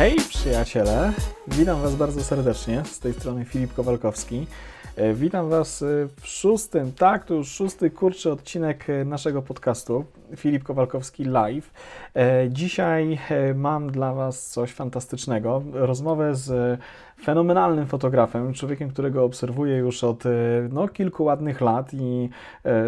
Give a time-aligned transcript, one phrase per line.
[0.00, 1.12] Hej przyjaciele,
[1.56, 4.46] witam Was bardzo serdecznie, z tej strony Filip Kowalkowski.
[4.96, 5.86] E, witam Was e,
[6.20, 10.04] w szóstym, tak, to już szósty kurczy odcinek e, naszego podcastu
[10.36, 11.70] Filip Kowalkowski Live.
[12.48, 13.18] Dzisiaj
[13.54, 15.62] mam dla Was coś fantastycznego.
[15.72, 16.80] Rozmowę z
[17.22, 20.24] fenomenalnym fotografem, człowiekiem, którego obserwuję już od
[20.70, 22.28] no, kilku ładnych lat i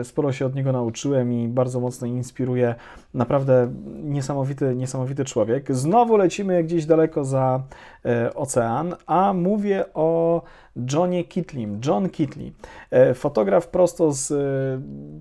[0.03, 2.75] sporo się od niego nauczyłem i bardzo mocno inspiruje.
[3.15, 5.75] Naprawdę niesamowity, niesamowity człowiek.
[5.75, 7.63] Znowu lecimy gdzieś daleko za
[8.35, 10.43] ocean, a mówię o
[10.93, 11.81] Johnie Kitlim.
[11.87, 12.53] John Kitley,
[12.91, 14.37] e, fotograf prosto z e,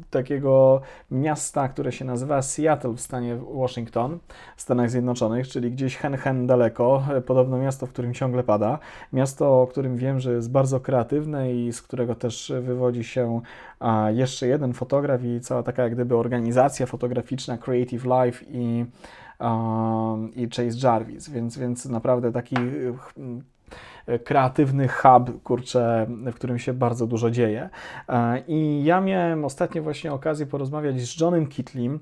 [0.09, 0.81] takiego
[1.12, 4.20] miasta, które się nazywa Seattle w stanie Washington,
[4.55, 8.80] w Stanach Zjednoczonych, czyli gdzieś hen hen daleko, e, podobno miasto, w którym ciągle pada.
[9.13, 13.41] Miasto, o którym wiem, że jest bardzo kreatywne i z którego też wywodzi się
[14.09, 18.85] jeszcze jeden fotograf i cała taka jak gdyby organizacja fotograficzna Creative Life i
[20.35, 22.55] i Chase Jarvis, więc, więc naprawdę taki
[24.05, 27.69] E, kreatywny hub, kurczę, w którym się bardzo dużo dzieje.
[28.09, 31.99] E, I ja miałem ostatnio właśnie okazję porozmawiać z Johnem Kitlim,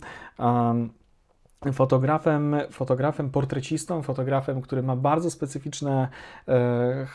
[1.73, 6.07] fotografem, fotografem portrecistą, fotografem, który ma bardzo specyficzne,
[6.47, 7.07] e,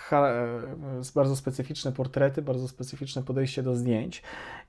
[1.15, 4.23] bardzo specyficzne portrety, bardzo specyficzne podejście do zdjęć.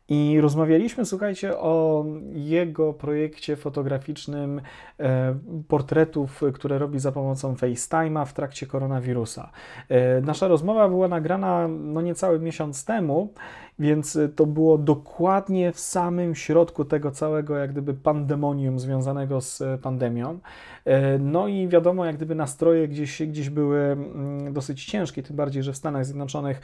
[0.09, 4.61] I rozmawialiśmy, słuchajcie, o jego projekcie fotograficznym
[4.99, 5.35] e,
[5.67, 9.51] portretów, które robi za pomocą FaceTime'a w trakcie koronawirusa.
[9.89, 13.33] E, nasza rozmowa była nagrana no niecały miesiąc temu
[13.79, 19.61] więc y, to było dokładnie w samym środku tego całego, jak gdyby, pandemonium związanego z
[19.61, 20.39] y, pandemią.
[20.85, 25.63] E, no i wiadomo, jak gdyby nastroje gdzieś, gdzieś były mm, dosyć ciężkie, tym bardziej,
[25.63, 26.61] że w Stanach Zjednoczonych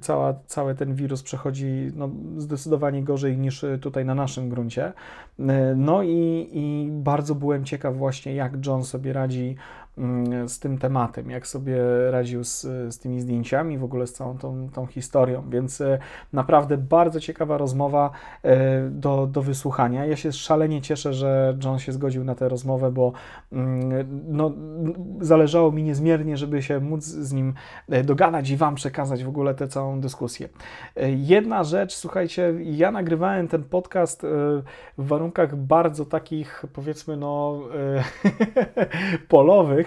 [0.00, 4.92] cała, cały ten wirus przechodzi no, zdecydowanie gorzej niż tutaj na naszym gruncie.
[5.76, 9.56] No i, i bardzo byłem ciekaw właśnie, jak John sobie radzi
[10.46, 11.76] z tym tematem, jak sobie
[12.10, 12.60] radził z,
[12.94, 15.98] z tymi zdjęciami, w ogóle z całą tą, tą historią, więc e,
[16.32, 18.10] naprawdę bardzo ciekawa rozmowa
[18.42, 20.06] e, do, do wysłuchania.
[20.06, 23.12] Ja się szalenie cieszę, że John się zgodził na tę rozmowę, bo
[23.52, 24.52] mm, no,
[25.20, 27.54] zależało mi niezmiernie, żeby się móc z nim
[27.88, 30.48] e, dogadać i Wam przekazać w ogóle tę całą dyskusję.
[31.16, 34.22] Jedna rzecz, słuchajcie, ja nagrywałem ten podcast
[34.98, 37.60] w warunkach bardzo takich, powiedzmy, no,
[39.28, 39.85] polowych,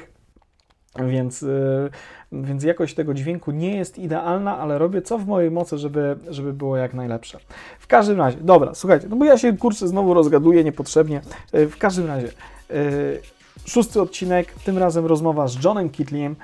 [0.95, 1.89] więc, y,
[2.31, 6.53] więc jakość tego dźwięku nie jest idealna, ale robię co w mojej mocy, żeby, żeby
[6.53, 7.39] było jak najlepsze.
[7.79, 11.21] W każdym razie, dobra, słuchajcie, no bo ja się kurczę znowu rozgaduję niepotrzebnie.
[11.55, 12.27] Y, w każdym razie,
[12.71, 13.21] y,
[13.65, 16.35] szósty odcinek, tym razem rozmowa z Johnem Kitliem,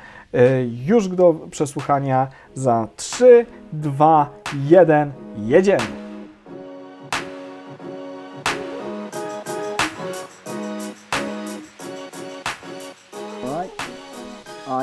[0.86, 4.30] już do przesłuchania za 3, 2,
[4.70, 6.05] 1, jedziemy.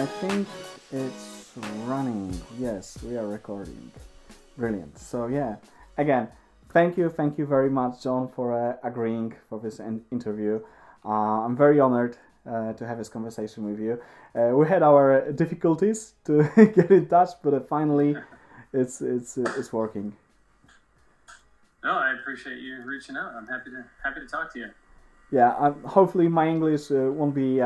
[0.03, 0.49] I think
[0.91, 1.53] it's
[1.85, 2.37] running.
[2.59, 3.93] Yes, we are recording.
[4.59, 4.99] Brilliant.
[4.99, 5.59] So yeah,
[5.97, 6.27] again,
[6.71, 9.79] thank you, thank you very much, John, for uh, agreeing for this
[10.11, 10.61] interview.
[11.05, 14.03] Uh, I'm very honored uh, to have this conversation with you.
[14.35, 18.17] Uh, we had our difficulties to get in touch, but uh, finally,
[18.73, 20.17] it's it's uh, it's working.
[21.84, 23.34] No, I appreciate you reaching out.
[23.37, 24.71] I'm happy to happy to talk to you.
[25.31, 27.61] Yeah, um, hopefully my English won't be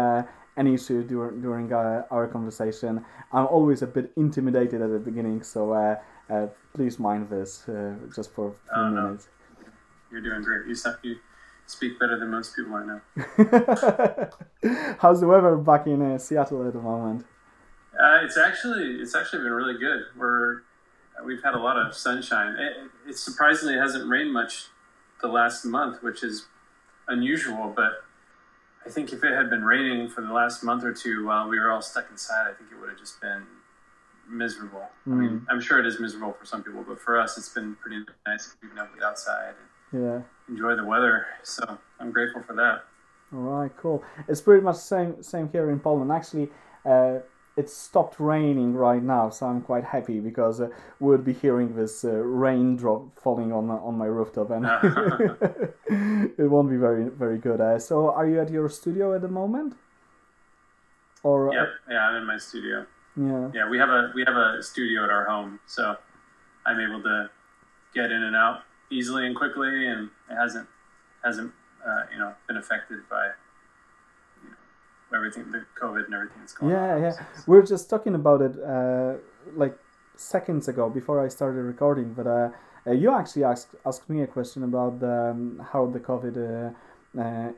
[0.56, 3.04] any issue during during uh, our conversation.
[3.32, 5.96] I'm always a bit intimidated at the beginning, so uh,
[6.30, 9.28] uh, please mind this uh, just for a few oh, minutes.
[9.28, 9.68] No.
[10.10, 10.66] You're doing great.
[10.66, 11.16] You, suck, you
[11.66, 13.00] speak better than most people I know.
[14.98, 17.26] How's the weather back in uh, Seattle at the moment?
[17.92, 20.02] Uh, it's actually it's actually been really good.
[20.16, 20.62] We're
[21.24, 22.56] we've had a lot of sunshine.
[22.58, 24.66] It, it surprisingly hasn't rained much
[25.22, 26.46] the last month, which is
[27.08, 28.04] unusual, but
[28.86, 31.58] I think if it had been raining for the last month or two while we
[31.58, 33.42] were all stuck inside, I think it would have just been
[34.28, 34.88] miserable.
[35.06, 35.12] Mm.
[35.12, 35.46] I mean, mm.
[35.50, 38.54] I'm sure it is miserable for some people, but for us, it's been pretty nice.
[38.62, 39.54] We've been able to get outside
[39.92, 40.20] and yeah.
[40.48, 41.26] enjoy the weather.
[41.42, 42.84] So I'm grateful for that.
[43.32, 44.04] All right, cool.
[44.28, 46.12] It's pretty much same same here in Poland.
[46.12, 46.48] Actually,
[46.84, 47.18] uh,
[47.56, 50.68] it stopped raining right now, so I'm quite happy because uh,
[51.00, 54.66] we'll be hearing this uh, raindrop falling on on my rooftop, and
[56.38, 57.60] it won't be very very good.
[57.60, 59.74] Uh, so, are you at your studio at the moment?
[61.22, 62.86] Or yeah, yeah, I'm in my studio.
[63.16, 65.96] Yeah, yeah, we have a we have a studio at our home, so
[66.66, 67.30] I'm able to
[67.94, 68.60] get in and out
[68.90, 70.68] easily and quickly, and it hasn't
[71.24, 71.52] hasn't
[71.86, 73.30] uh, you know been affected by
[75.16, 77.02] everything, the COVID and everything that's going yeah, on.
[77.02, 77.26] Yeah, yeah.
[77.46, 79.14] We are just talking about it uh,
[79.62, 79.76] like
[80.16, 82.48] seconds ago before I started recording, but uh,
[82.86, 87.20] uh, you actually asked asked me a question about the, um, how the COVID, uh,
[87.20, 87.52] uh,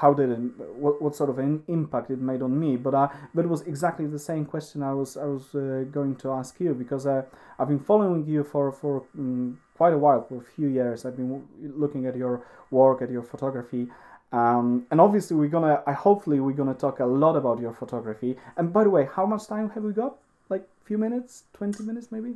[0.00, 0.38] how did it
[0.76, 3.62] what, what sort of an impact it made on me but uh, but it was
[3.62, 7.22] exactly the same question i was i was uh, going to ask you because uh,
[7.58, 11.16] i've been following you for for um, quite a while for a few years i've
[11.16, 11.46] been
[11.76, 13.88] looking at your work at your photography
[14.32, 18.36] um, and obviously we're gonna i hopefully we're gonna talk a lot about your photography
[18.56, 20.16] and by the way how much time have we got
[20.48, 22.34] like a few minutes 20 minutes maybe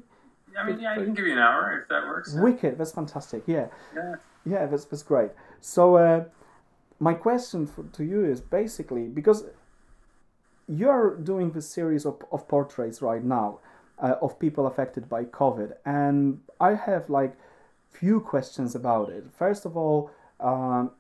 [0.59, 2.35] I mean, yeah, I can give you an hour if that works.
[2.35, 3.45] Wicked, that's fantastic.
[3.47, 5.31] Yeah, yeah, yeah, that's that's great.
[5.61, 6.25] So, uh,
[6.99, 9.45] my question for, to you is basically because
[10.69, 13.59] you're doing this series of, of portraits right now
[13.99, 17.37] uh, of people affected by COVID, and I have like
[17.93, 19.25] few questions about it.
[19.37, 20.91] First of all, um,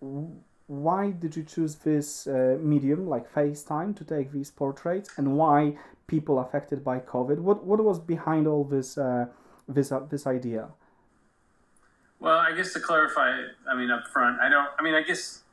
[0.00, 5.76] why did you choose this uh, medium like FaceTime to take these portraits, and why
[6.06, 7.38] people affected by COVID?
[7.38, 9.26] What what was behind all this uh,
[9.66, 10.68] this uh, this idea?
[12.20, 13.30] Well, I guess to clarify,
[13.70, 15.44] I mean, up front, I don't, I mean, I guess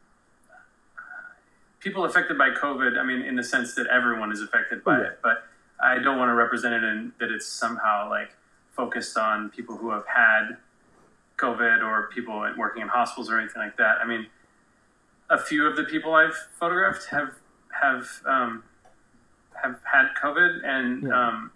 [1.79, 5.03] people affected by COVID, I mean, in the sense that everyone is affected by yeah.
[5.05, 5.43] it, but
[5.79, 8.31] I don't want to represent it in that it's somehow like
[8.71, 10.57] focused on people who have had
[11.37, 13.99] COVID or people working in hospitals or anything like that.
[14.01, 14.25] I mean,
[15.29, 17.35] a few of the people I've photographed have,
[17.81, 18.63] have, um,
[19.61, 21.27] have had COVID and, yeah.
[21.27, 21.51] um,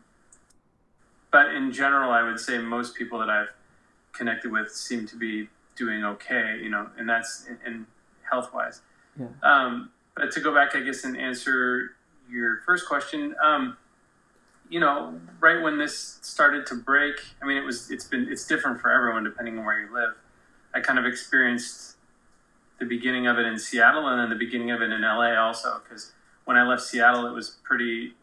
[1.32, 3.50] but in general, I would say most people that I've
[4.14, 7.86] connected with seem to be doing okay, you know, and that's in, in
[8.30, 8.82] health wise.
[9.18, 9.28] Yeah.
[9.44, 11.92] Um, but to go back, I guess, and answer
[12.30, 13.78] your first question, um,
[14.70, 18.46] you know, right when this started to break, I mean, it was, it's been, it's
[18.46, 20.16] different for everyone depending on where you live.
[20.74, 21.96] I kind of experienced
[22.80, 25.82] the beginning of it in Seattle and then the beginning of it in LA also,
[25.84, 26.12] because
[26.46, 28.14] when I left Seattle, it was pretty,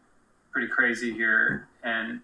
[0.51, 1.67] pretty crazy here.
[1.83, 2.21] And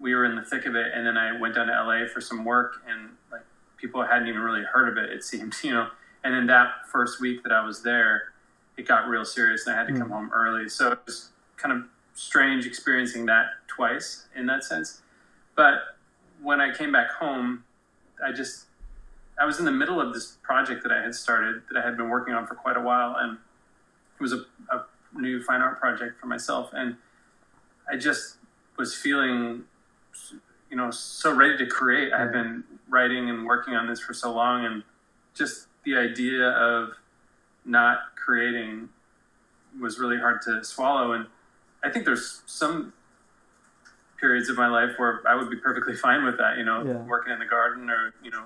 [0.00, 2.20] we were in the thick of it, and then I went down to LA for
[2.20, 3.42] some work, and like
[3.76, 5.10] people hadn't even really heard of it.
[5.10, 5.88] It seemed, you know.
[6.24, 8.32] And then that first week that I was there,
[8.76, 9.98] it got real serious, and I had to mm.
[9.98, 10.68] come home early.
[10.68, 11.84] So it was kind of
[12.14, 15.02] strange experiencing that twice in that sense.
[15.54, 15.74] But
[16.42, 17.64] when I came back home,
[18.24, 18.66] I just
[19.38, 21.96] I was in the middle of this project that I had started that I had
[21.96, 23.38] been working on for quite a while, and
[24.18, 24.84] it was a, a
[25.14, 26.96] new fine art project for myself, and
[27.90, 28.36] I just
[28.78, 29.64] was feeling
[30.70, 32.12] you know so ready to create.
[32.12, 34.82] I've been writing and working on this for so long, and
[35.34, 36.90] just the idea of
[37.64, 38.88] not creating
[39.80, 41.12] was really hard to swallow.
[41.12, 41.26] And
[41.84, 42.92] I think there's some
[44.18, 46.94] periods of my life where I would be perfectly fine with that, you know, yeah.
[47.04, 48.44] working in the garden or you know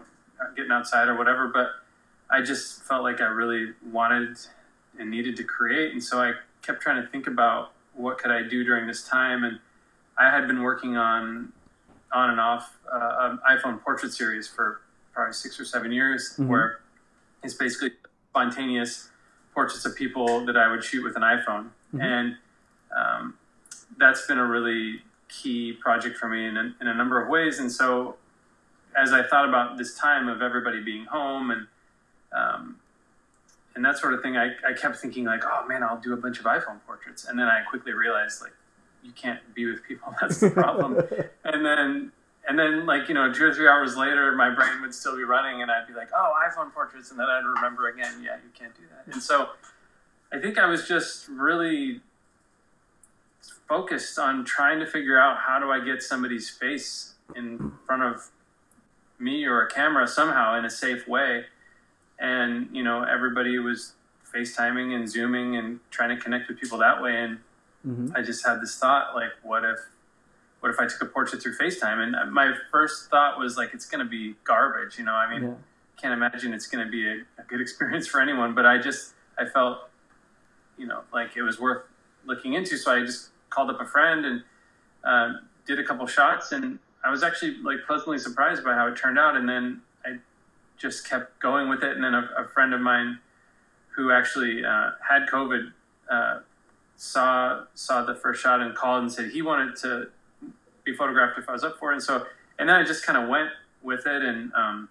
[0.56, 1.48] getting outside or whatever.
[1.48, 1.70] But
[2.30, 4.38] I just felt like I really wanted
[4.98, 6.32] and needed to create, and so I
[6.62, 9.58] kept trying to think about what could I do during this time and
[10.20, 11.52] I had been working on
[12.12, 14.80] on and off uh, an iPhone portrait series for
[15.12, 16.48] probably six or seven years, mm-hmm.
[16.48, 16.80] where
[17.42, 17.92] it's basically
[18.30, 19.08] spontaneous
[19.54, 22.00] portraits of people that I would shoot with an iPhone, mm-hmm.
[22.00, 22.36] and
[22.94, 23.34] um,
[23.96, 27.60] that's been a really key project for me in a, in a number of ways.
[27.60, 28.16] And so,
[28.96, 31.66] as I thought about this time of everybody being home and
[32.32, 32.76] um,
[33.74, 36.16] and that sort of thing, I, I kept thinking like, oh man, I'll do a
[36.16, 38.52] bunch of iPhone portraits, and then I quickly realized like
[39.02, 40.14] you can't be with people.
[40.20, 40.98] That's the problem.
[41.44, 42.12] and then
[42.48, 45.24] and then like you know two or three hours later, my brain would still be
[45.24, 48.50] running, and I'd be like, oh, iPhone portraits, and then I'd remember again, yeah, you
[48.58, 49.12] can't do that.
[49.12, 49.50] And so
[50.32, 52.00] I think I was just really
[53.68, 58.30] focused on trying to figure out how do I get somebody's face in front of
[59.20, 61.44] me or a camera somehow in a safe way.
[62.18, 63.94] And you know, everybody was
[64.34, 67.38] FaceTiming and Zooming and trying to connect with people that way, and
[67.86, 68.12] mm-hmm.
[68.14, 69.78] I just had this thought like, what if,
[70.60, 71.98] what if I took a portrait through FaceTime?
[71.98, 74.98] And my first thought was like, it's going to be garbage.
[74.98, 75.54] You know, I mean, yeah.
[76.00, 78.54] can't imagine it's going to be a, a, good experience for anyone.
[78.54, 79.88] But I just, I felt,
[80.76, 81.82] you know, like it was worth
[82.26, 82.76] looking into.
[82.76, 84.42] So I just called up a friend and
[85.02, 88.96] uh, did a couple shots, and I was actually like pleasantly surprised by how it
[88.96, 89.36] turned out.
[89.36, 90.18] And then I
[90.78, 91.94] just kept going with it.
[91.94, 93.18] And then a, a friend of mine
[93.96, 95.72] who actually uh, had COVID.
[96.10, 96.40] Uh,
[97.00, 100.08] saw saw the first shot and called and said he wanted to
[100.84, 101.94] be photographed if I was up for it.
[101.94, 102.26] And so,
[102.58, 103.48] and then I just kind of went
[103.82, 104.90] with it and um,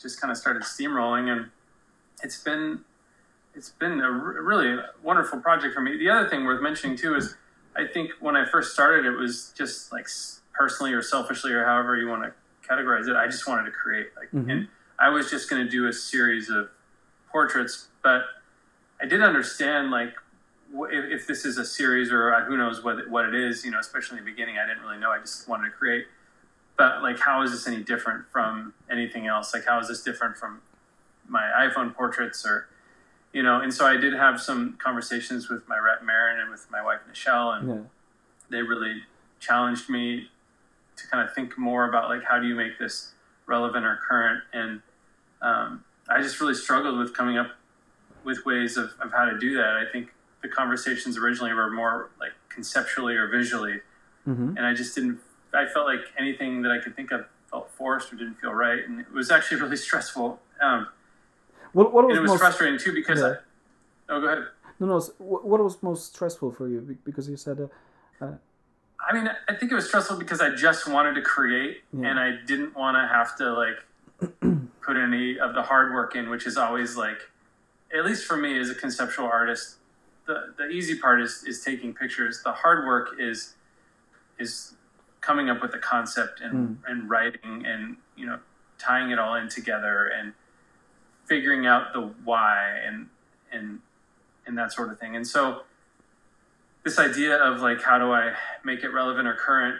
[0.00, 1.30] just kind of started steamrolling.
[1.30, 1.50] And
[2.22, 2.80] it's been
[3.54, 5.98] it's been a really wonderful project for me.
[5.98, 7.36] The other thing worth mentioning too is
[7.76, 10.08] I think when I first started, it was just like
[10.52, 12.32] personally or selfishly or however you want to
[12.68, 13.16] categorize it.
[13.16, 14.50] I just wanted to create like, mm-hmm.
[14.50, 14.68] and
[14.98, 16.68] I was just going to do a series of
[17.30, 18.22] portraits, but
[19.00, 20.14] I did understand like
[20.90, 23.64] if, if this is a series or uh, who knows what it, what it is,
[23.64, 25.10] you know, especially in the beginning, I didn't really know.
[25.10, 26.06] I just wanted to create.
[26.78, 29.52] But like, how is this any different from anything else?
[29.52, 30.62] Like, how is this different from
[31.28, 32.68] my iPhone portraits or?
[33.32, 36.66] you know, and so I did have some conversations with my rep Marin and with
[36.70, 37.80] my wife Michelle, and Yeah.
[38.50, 39.04] they really
[39.40, 40.30] challenged me
[40.96, 43.12] to kind of think more about like how do you make this
[43.46, 44.80] relevant or current, and
[45.40, 47.50] um, I just really struggled with coming up
[48.24, 49.76] with ways of, of how to do that.
[49.76, 50.08] I think
[50.42, 53.80] the conversations originally were more like conceptually or visually,
[54.24, 55.18] hmm and I just didn't.
[55.54, 58.78] I felt like anything that I could think of felt forced or didn't feel right,
[58.86, 60.40] and it was actually really stressful.
[60.62, 60.88] Um,
[61.72, 63.26] What, what and was it was most frustrating too because Yeah.
[64.08, 64.44] I, oh, go ahead.
[64.80, 65.00] no no?
[65.18, 66.96] What, was most stressful for you?
[67.04, 67.68] Because you said
[68.20, 68.32] uh,
[69.08, 72.10] I mean, I think it was stressful because I just wanted to create, Yeah.
[72.10, 73.76] and I didn't want to have to like
[74.82, 77.18] put any of the hard work in, which is always like,
[77.96, 79.76] at least for me as a conceptual artist,
[80.26, 82.42] the the easy part is is taking pictures.
[82.44, 83.54] The hard work is
[84.38, 84.74] is
[85.20, 86.74] coming up with a concept and hmm.
[86.86, 88.38] and writing and you know
[88.78, 90.32] tying it all in together and
[91.26, 93.08] figuring out the why and
[93.52, 93.80] and
[94.46, 95.16] and that sort of thing.
[95.16, 95.62] And so
[96.84, 98.34] this idea of like how do I
[98.64, 99.78] make it relevant or current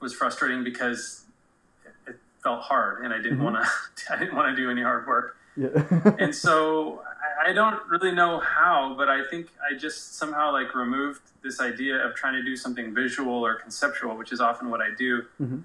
[0.00, 1.24] was frustrating because
[2.06, 3.42] it, felt hard and I didn't Mhm.
[3.52, 3.56] want
[3.96, 5.36] to I didn't want to do any hard work.
[5.56, 5.68] yeah.
[6.18, 7.02] And so
[7.42, 11.96] I, don't really know how, but I think I just somehow like removed this idea
[12.04, 15.22] of trying to do something visual or conceptual, which is often what I do.
[15.40, 15.62] Mhm.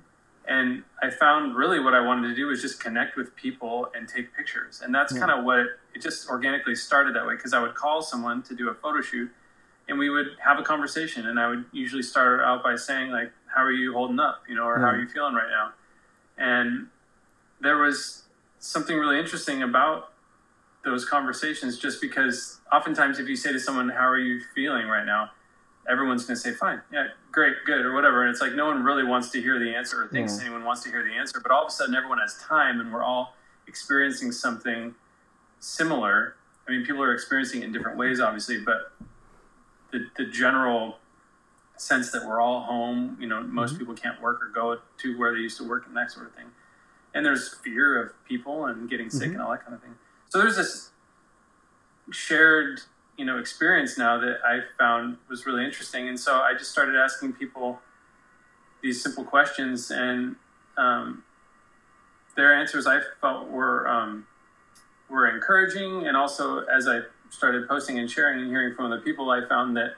[0.48, 4.08] And I found really what I wanted to do was just connect with people and
[4.08, 4.82] take pictures.
[4.82, 5.20] And that's Yeah.
[5.20, 8.42] kind of what it, it just organically started that way because I would call someone
[8.44, 9.30] to do a photo shoot
[9.90, 13.32] and we would have a conversation and I would usually start out by saying like,
[13.54, 14.44] how are you holding up?
[14.48, 15.74] You know, or how are you feeling right now?
[16.38, 16.88] And
[17.60, 18.24] there was
[18.60, 20.14] something really interesting about
[20.86, 25.06] those conversations just because oftentimes if you say to someone, how are you feeling right
[25.06, 25.32] now?
[25.90, 28.22] Everyone's going to say, fine, yeah, great, good, or whatever.
[28.22, 30.46] And it's like no one really wants to hear the answer or thinks Yeah.
[30.46, 31.40] anyone wants to hear the answer.
[31.42, 33.36] But all of a sudden, everyone has time and we're all
[33.68, 34.94] experiencing something
[35.60, 36.36] similar.
[36.68, 38.92] I mean, people are experiencing it in different ways, obviously, but
[39.92, 40.98] the, the general
[41.78, 45.34] sense that we're all home, you know, most people can't work or go to where
[45.34, 46.46] they used to work and that sort of thing.
[47.14, 49.34] And there's fear of people and getting sick Mhm.
[49.34, 49.96] and all that kind of thing.
[50.28, 50.92] So there's this
[52.12, 52.82] shared,
[53.18, 56.08] you know, experience now that I found was really interesting.
[56.08, 57.82] And so I just started asking people
[58.82, 60.36] these simple questions and
[60.78, 61.24] um,
[62.36, 64.26] their answers I felt were um,
[65.10, 69.30] were encouraging, and also as I started posting and sharing and hearing from other people,
[69.32, 69.96] I found that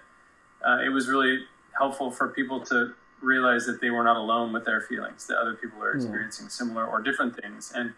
[0.65, 1.45] uh, it was really
[1.77, 5.53] helpful for people to realize that they were not alone with their feelings; that other
[5.55, 5.97] people are Yeah.
[6.03, 7.71] experiencing similar or different things.
[7.73, 7.93] And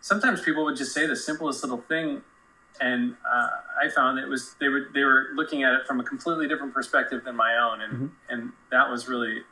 [0.00, 2.22] sometimes people would just say the simplest little thing,
[2.80, 3.48] and uh,
[3.82, 6.72] I found it was they were they were looking at it from a completely different
[6.74, 8.10] perspective than my own, and Mhm.
[8.28, 9.42] and that was really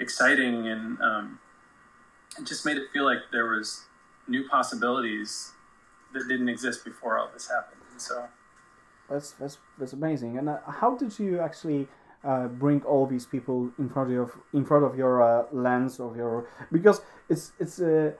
[0.00, 1.38] exciting and um,
[2.38, 3.84] it just made it feel like there was
[4.26, 5.52] new possibilities
[6.12, 7.81] that didn't exist before all this happened.
[8.08, 8.28] So.
[9.08, 10.38] That's that's that's amazing.
[10.38, 11.88] And uh, how did you actually
[12.24, 16.16] uh, bring all these people in front of in front of your uh, lens of
[16.16, 18.12] your because it's it's uh,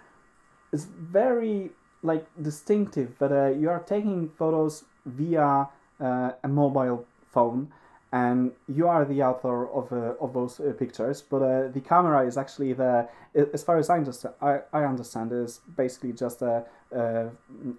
[0.73, 1.71] it's very
[2.03, 5.69] like distinctive that uh, you are taking photos via
[6.01, 7.73] uh, a mobile phone
[8.13, 11.23] and you are the author of uh, of those uh, pictures.
[11.23, 15.33] But uh, the camera is actually the as far as I understand I, I understand
[15.33, 16.65] is basically just a,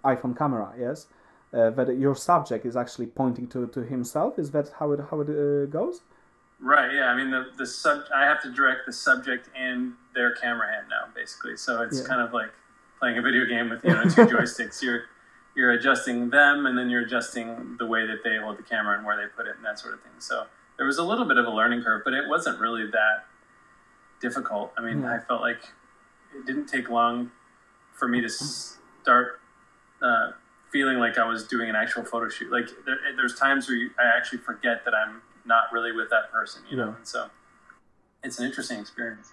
[0.04, 1.06] iPhone camera yes
[1.54, 4.40] uh, that your subject is actually pointing to, to himself.
[4.40, 6.02] Is that how it how it uh, goes?
[6.60, 7.08] right, yeah.
[7.12, 10.88] I mean the the sub I have to direct the subject and their camera hand
[10.90, 11.58] now, basically.
[11.58, 12.08] So it's Yeah.
[12.08, 12.52] kind of like
[13.00, 14.82] playing a video game with you know two joysticks.
[14.82, 15.04] You're
[15.56, 19.06] you're adjusting them and then you're adjusting the way that they hold the camera and
[19.06, 20.14] where they put it and that sort of thing.
[20.20, 20.46] So
[20.78, 23.26] there was a little bit of a learning curve, but it wasn't really that
[24.20, 24.74] difficult.
[24.78, 25.14] I mean, Yeah.
[25.16, 25.60] I felt like
[26.36, 27.30] it didn't take long
[27.94, 29.40] for me to start
[30.02, 30.32] uh,
[30.74, 32.52] feeling like I was doing an actual photo shoot.
[32.52, 36.32] Like there, there's times where you, I actually forget that I'm not really with that
[36.32, 36.90] person, you know.
[36.90, 36.98] Yeah.
[36.98, 37.22] And so
[38.24, 39.32] it's an interesting experience.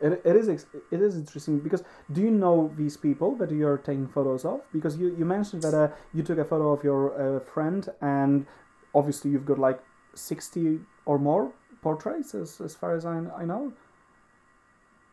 [0.00, 3.78] It, it is it is interesting because do you know these people that you are
[3.78, 4.60] taking photos of?
[4.72, 8.46] Because you, you mentioned that uh, you took a photo of your uh, friend and
[8.94, 9.80] obviously you've got like
[10.14, 13.72] sixty or more portraits as, as far as I, I know.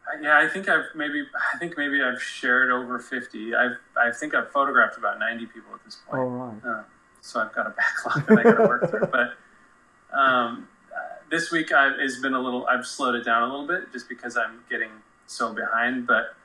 [0.08, 3.54] Uh, Yeah, I think I've maybe I think maybe I've shared over fifty.
[3.56, 6.22] I've I think I've photographed about ninety people at this point.
[6.22, 6.66] All right.
[6.80, 6.84] Uh,
[7.22, 9.08] so I've got a backlog that I got to work through.
[9.12, 9.34] But
[10.18, 10.98] um, uh,
[11.30, 12.66] this week I've, has been a little.
[12.68, 14.90] I've slowed it down a little bit just because I'm getting
[15.28, 16.08] so behind.
[16.08, 16.36] But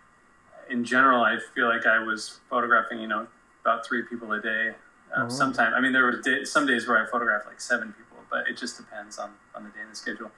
[0.70, 3.26] in general, I feel like I was photographing, you know,
[3.62, 4.72] about three people a day.
[5.16, 5.28] Oh, Um, wow.
[5.28, 8.48] Sometime, I mean, there were day, some days where I photographed like seven people, but
[8.48, 10.30] it just depends on on the day and the schedule.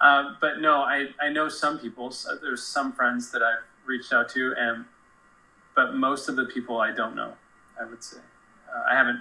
[0.00, 2.10] Uh, but no, I, I know some people.
[2.10, 4.84] So there's some friends that I've reached out to, and
[5.76, 7.32] but most of the people I don't know.
[7.80, 8.18] I would say
[8.74, 9.20] uh, I haven't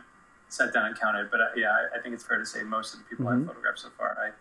[0.49, 2.93] sat down and counted, but uh, yeah, I, I think it's fair to say most
[2.93, 3.41] of the people Mhm.
[3.41, 4.31] I've photographed so far, I,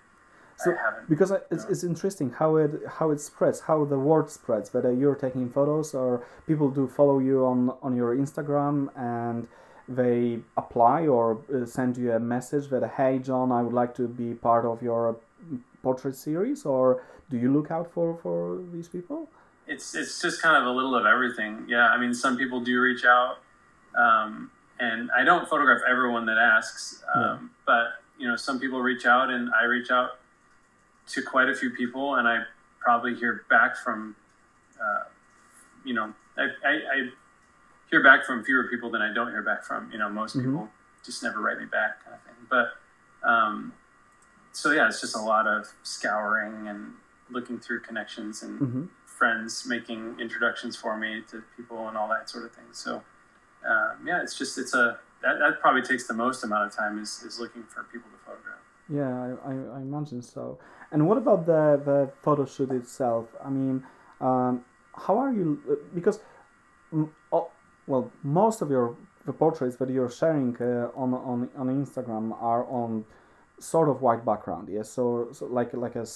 [0.57, 1.09] So, I haven't.
[1.09, 4.73] because I, it's, it's interesting how it how it spreads, how the word spreads.
[4.75, 9.49] Whether you're taking photos or people do follow you on on your Instagram and
[9.89, 14.07] they apply or uh, send you a message that hey John, I would like to
[14.09, 15.17] be part of your
[15.83, 19.29] portrait series, or do you look out for for these people?
[19.71, 21.67] it's it's just kind of a little of everything.
[21.69, 23.37] Yeah, I mean, some people do reach out,
[23.95, 29.05] um, and I don't photograph everyone that asks, um, but you know, some people reach
[29.05, 30.19] out, and I reach out
[31.09, 32.45] to quite a few people, and I
[32.81, 34.17] probably hear back from,
[34.81, 35.05] uh,
[35.85, 37.09] you know, I, I, I
[37.91, 39.91] hear back from fewer people than I don't hear back from.
[39.93, 40.45] You know, most Mhm.
[40.45, 40.71] people
[41.05, 42.47] just never write me back, kind of thing.
[42.49, 42.73] But
[43.29, 43.73] um,
[44.53, 46.93] so yeah, it's just a lot of scouring and
[47.31, 52.31] looking through connections and hmm friends making introductions for me to people and all that
[52.31, 52.67] sort of thing.
[52.71, 53.03] So
[53.69, 57.01] um, yeah, it's just it's a that, that probably takes the most amount of time
[57.03, 58.63] is, is looking for people to photograph.
[58.89, 59.11] Yeah,
[59.45, 60.59] I, I, I imagine so.
[60.93, 63.35] And what about the, the photo shoot itself?
[63.45, 63.83] I mean,
[64.21, 64.65] um,
[64.95, 65.61] how are you?
[65.69, 66.21] uh, Because,
[67.33, 67.49] oh,
[67.89, 68.95] well, most of your
[69.27, 73.05] the portraits that you're sharing uh, on on on Instagram are on
[73.61, 74.69] sort of white background.
[74.69, 76.07] Yes, so, so like like a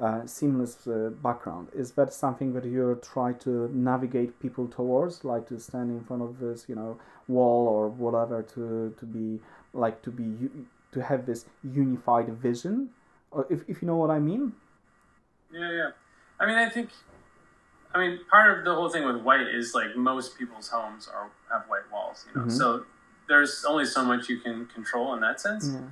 [0.00, 1.68] uh, seamless uh, background.
[1.74, 6.22] Is that something that you try to navigate people towards, like to stand in front
[6.22, 6.98] of this, you know,
[7.28, 9.40] wall or whatever, to to be
[9.74, 10.48] like to be
[10.92, 12.90] to have this unified vision,
[13.30, 14.52] or if, if you know what I mean.
[15.52, 15.90] Yeah, yeah.
[16.40, 16.90] I mean, I think,
[17.94, 21.30] I mean, part of the whole thing with white is like most people's homes are
[21.52, 22.46] have white walls, you know.
[22.46, 22.52] Mhm.
[22.52, 22.84] So
[23.28, 25.70] there's only so much you can control in that sense.
[25.72, 25.90] Yeah.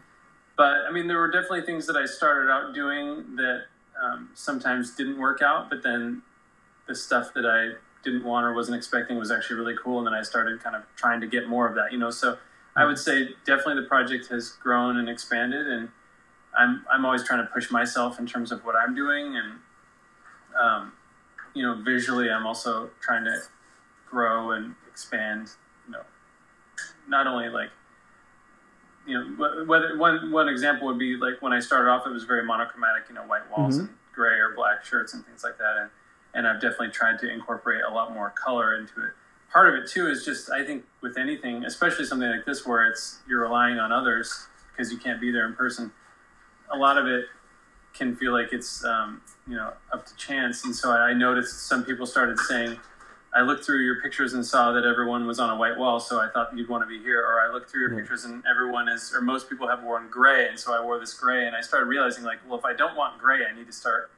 [0.58, 3.62] But I mean, there were definitely things that I started out doing that
[4.02, 6.22] um, sometimes didn't work out, but then
[6.88, 10.14] the stuff that I didn't want or wasn't expecting was actually really cool, and then
[10.14, 12.10] I started kind of trying to get more of that, you know.
[12.10, 12.38] So
[12.74, 15.90] I would say definitely the project has grown and expanded, and
[16.58, 19.58] I'm I'm always trying to push myself in terms of what I'm doing, and
[20.60, 20.92] um,
[21.54, 23.38] you know, visually, I'm also trying to
[24.10, 25.50] grow and expand,
[25.86, 26.02] you know,
[27.08, 27.70] not only like
[29.08, 32.24] you know, whether one one example would be like when I started off, it was
[32.24, 33.80] very monochromatic, you know, white walls Mhm.
[33.88, 35.90] and gray or black shirts and things like that, and
[36.34, 39.12] and I've definitely tried to incorporate a lot more color into it.
[39.50, 42.86] Part of it too is just I think with anything, especially something like this where
[42.86, 45.90] it's you're relying on others because you can't be there in person.
[46.70, 47.24] A lot of it
[47.94, 51.82] can feel like it's um, you know up to chance, and so I noticed some
[51.84, 52.78] people started saying.
[53.38, 56.18] I looked through your pictures and saw that everyone was on a white wall, so
[56.18, 57.20] I thought you'd want to be here.
[57.24, 57.98] Or I looked through your Yeah.
[58.00, 61.14] pictures and everyone is, or most people have worn gray, and so I wore this
[61.14, 61.46] gray.
[61.46, 64.10] And I started realizing, like, well, if I don't want gray, I need to start,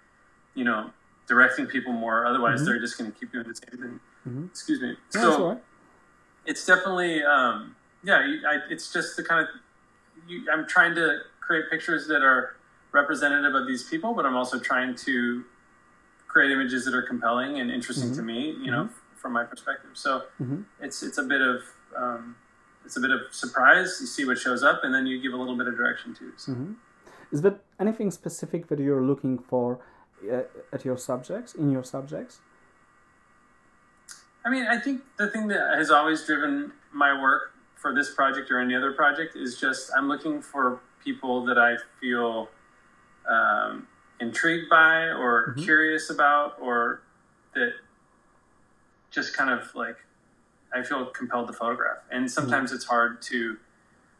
[0.55, 0.91] you know,
[1.29, 2.25] directing people more.
[2.25, 2.65] Otherwise, Mhm.
[2.65, 4.01] they're just going to keep doing the same thing.
[4.27, 4.49] Mhm.
[4.49, 4.97] Excuse me.
[5.11, 5.63] So right.
[6.47, 9.55] it's definitely, um, yeah, I, it's just the kind of,
[10.27, 12.57] you, I'm trying to create pictures that are
[12.93, 15.45] representative of these people, but I'm also trying to
[16.27, 18.17] create images that are compelling and interesting Mhm.
[18.17, 18.89] to me, you know,
[19.21, 19.91] from my perspective.
[19.95, 20.65] So Mhm.
[20.81, 21.63] it's it's a bit of
[21.97, 22.37] um,
[22.85, 23.99] it's a bit of surprise.
[24.01, 26.33] You see what shows up, and then you give a little bit of direction too.
[26.37, 26.53] So.
[26.53, 26.77] Mhm.
[27.31, 29.79] Is there anything specific that you're looking for
[30.31, 32.41] uh, at your subjects in your subjects?
[34.45, 38.51] I mean, I think the thing that has always driven my work for this project
[38.51, 42.49] or any other project is just I'm looking for people that I feel
[43.29, 43.87] um,
[44.19, 45.63] intrigued by or Mhm.
[45.63, 47.01] curious about or
[47.55, 47.73] that
[49.11, 49.97] just kind of like
[50.73, 51.99] I feel compelled to photograph.
[52.11, 53.57] And sometimes it's hard to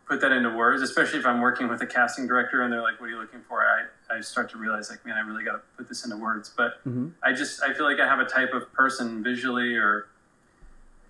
[0.09, 3.01] put that into words, especially if I'm working with a casting director and they're like,
[3.01, 5.53] "What are you looking for?" I, I start to realize like, man, I really got
[5.53, 6.51] to put this into words.
[6.57, 7.13] But Mhm.
[7.23, 10.09] I just I feel like I have a type of person visually or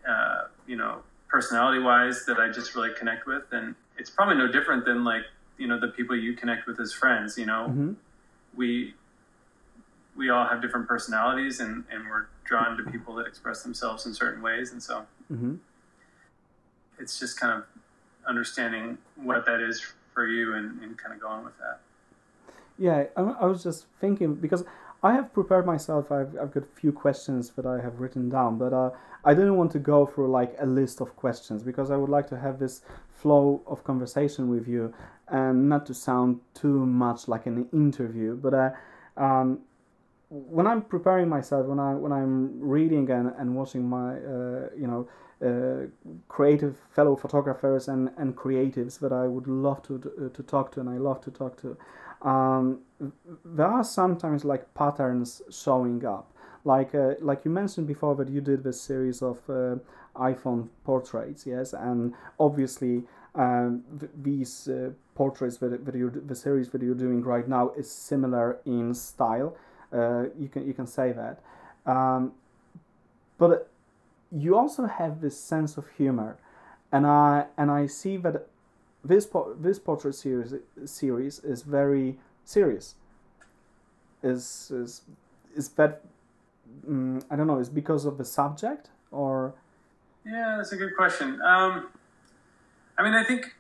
[0.07, 4.49] uh, you know personality wise that I just really connect with, and it's probably no
[4.49, 5.23] different than like
[5.57, 7.39] you know the people you connect with as friends.
[7.39, 7.97] You know, Mhm.
[8.55, 8.95] we
[10.17, 14.13] we all have different personalities, and and we're drawn to people that express themselves in
[14.13, 15.59] certain ways, and so Mhm.
[16.99, 17.65] it's just kind of
[18.27, 19.81] understanding what that is
[20.13, 21.81] for you and, and kind of going with that.
[22.77, 24.65] Yeah, I, I was just thinking because
[25.03, 26.11] I have prepared myself.
[26.11, 28.91] I've, I've got a few questions that I have written down, but uh,
[29.25, 32.27] I didn't want to go through like a list of questions because I would like
[32.29, 32.83] to have this
[33.17, 34.93] flow of conversation with you
[35.29, 38.35] and not to sound too much like an interview.
[38.35, 38.71] But uh,
[39.17, 39.61] um,
[40.31, 44.87] when I'm preparing myself, when I when I'm reading and, and watching my uh, you
[44.87, 45.09] know
[45.45, 45.89] uh,
[46.29, 50.89] creative fellow photographers and, and creatives that I would love to, to talk to and
[50.89, 51.77] I love to talk to,
[52.21, 52.81] um,
[53.45, 56.31] there are sometimes like patterns showing up.
[56.65, 59.77] Like uh, like you mentioned before that you did this series of uh,
[60.15, 66.69] iPhone portraits, yes, and obviously um, th- these uh, portraits that, that you the series
[66.71, 69.57] that you're doing right now is similar in style.
[69.93, 71.41] Uh, you can you can say that,
[71.85, 72.33] um,
[73.39, 73.69] but
[74.31, 76.37] you also have this sense of humor,
[76.93, 78.47] and I and I see that
[79.05, 82.95] this po- this portrait series series is very serious.
[84.23, 85.03] Is is
[85.57, 86.03] is that
[86.87, 87.59] um, I don't know.
[87.59, 89.55] Is because of the subject or?
[90.25, 91.41] Yeah, that's a good question.
[91.43, 91.89] Um,
[92.99, 93.55] I mean, I think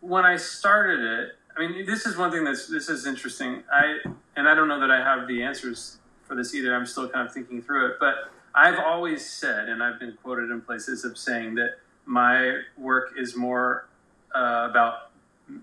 [0.00, 3.62] when I started it, I mean, this is one thing that's this is interesting.
[3.72, 3.98] I
[4.36, 6.74] and I don't know that I have the answers for this either.
[6.74, 10.50] I'm still kind of thinking through it, but I've always said, and I've been quoted
[10.50, 13.88] in places of saying that my work is more
[14.34, 15.10] uh, about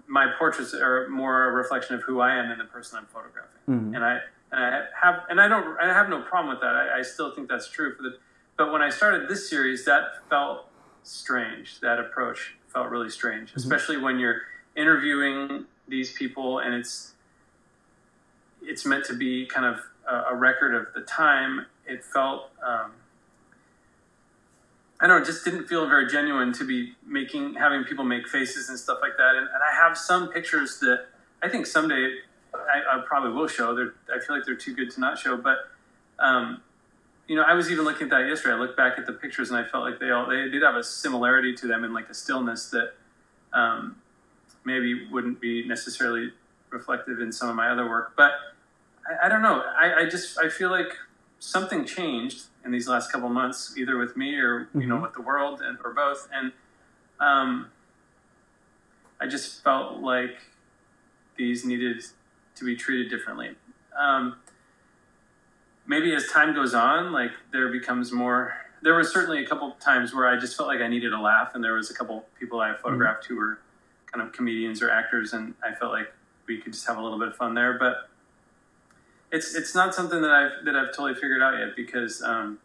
[0.08, 3.60] my portraits are more a reflection of who I am than the person I'm photographing.
[3.68, 3.96] Mhm.
[3.96, 4.20] And I
[4.52, 6.76] and I have and I don't I have no problem with that.
[6.76, 8.18] I, I still think that's true for the.
[8.58, 10.68] But when I started this series, that felt
[11.04, 11.80] strange.
[11.80, 14.42] That approach felt really strange, especially when you're
[14.76, 17.14] interviewing these people and it's
[18.62, 21.66] it's meant to be kind of a, a record of the time.
[21.86, 22.52] It felt.
[22.66, 22.92] Um,
[25.02, 28.28] I don't know, it just didn't feel very genuine to be making, having people make
[28.28, 29.36] faces and stuff like that.
[29.36, 31.06] And, and I have some pictures that
[31.42, 32.16] I think someday
[32.54, 33.74] I, I probably will show.
[33.74, 35.38] They're, I feel like they're too good to not show.
[35.38, 35.60] But,
[36.20, 36.62] um,
[37.30, 38.56] you know, I was even looking at that yesterday.
[38.56, 40.76] I looked back at the pictures and I felt like they all, they did have
[40.76, 42.94] a similarity to them in like a stillness that
[43.54, 44.02] um,
[44.66, 46.32] maybe wouldn't be necessarily
[46.70, 48.14] reflective in some of my other work.
[48.16, 48.32] But
[49.08, 49.64] I, I don't know.
[49.78, 50.96] I, I just, I feel like
[51.40, 55.02] something changed in these last couple months, either with me or you know Mhm.
[55.04, 56.28] with the world, and or both.
[56.34, 56.52] And
[57.20, 57.68] um,
[59.20, 60.38] I just felt like
[61.38, 62.04] these needed
[62.56, 63.56] to be treated differently.
[63.98, 64.36] Um,
[65.88, 68.54] maybe as time goes on, like there becomes more.
[68.82, 71.56] There was certainly a couple times where I just felt like I needed a laugh,
[71.56, 73.60] and there was a couple people I photographed who were
[74.12, 76.12] kind of comedians or actors, and I felt like
[76.48, 77.78] we could just have a little bit of fun there.
[77.78, 78.10] But
[79.32, 82.60] it's it's not something that I've that I've totally figured out yet because um,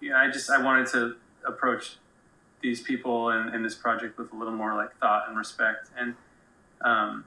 [0.00, 1.96] yeah, I just I wanted to approach
[2.62, 6.14] these people and, and this project with a little more like thought and respect and
[6.80, 7.24] um,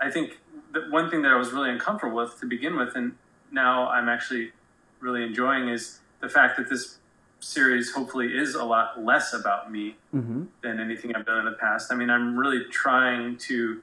[0.00, 0.38] I think
[0.72, 3.16] the one thing that I was really uncomfortable with to begin with and
[3.50, 4.52] now I'm actually
[5.00, 6.98] really enjoying is the fact that this
[7.46, 10.42] series hopefully is a lot less about me Mm-hmm.
[10.62, 11.90] than anything I've done in the past.
[11.90, 13.82] I mean, I'm really trying to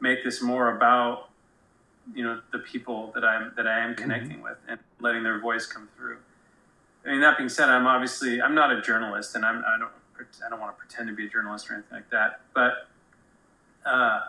[0.00, 1.28] make this more about
[2.14, 5.66] you know the people that I'm that I am connecting with and letting their voice
[5.66, 6.16] come through.
[7.06, 9.92] I mean, that being said, I'm obviously I'm not a journalist, and I'm I don't
[10.44, 12.40] I don't want to pretend to be a journalist or anything like that.
[12.52, 12.88] But
[13.86, 14.22] uh,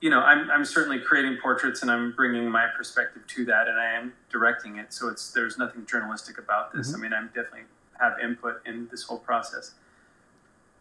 [0.00, 3.76] you know, I'm I'm certainly creating portraits, and I'm bringing my perspective to that, and
[3.80, 4.92] I am directing it.
[4.92, 6.92] So it's there's nothing journalistic about this.
[6.92, 6.94] Mhm.
[6.94, 7.62] I mean, I'm definitely
[8.00, 9.72] have input in this whole process.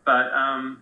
[0.06, 0.82] But um,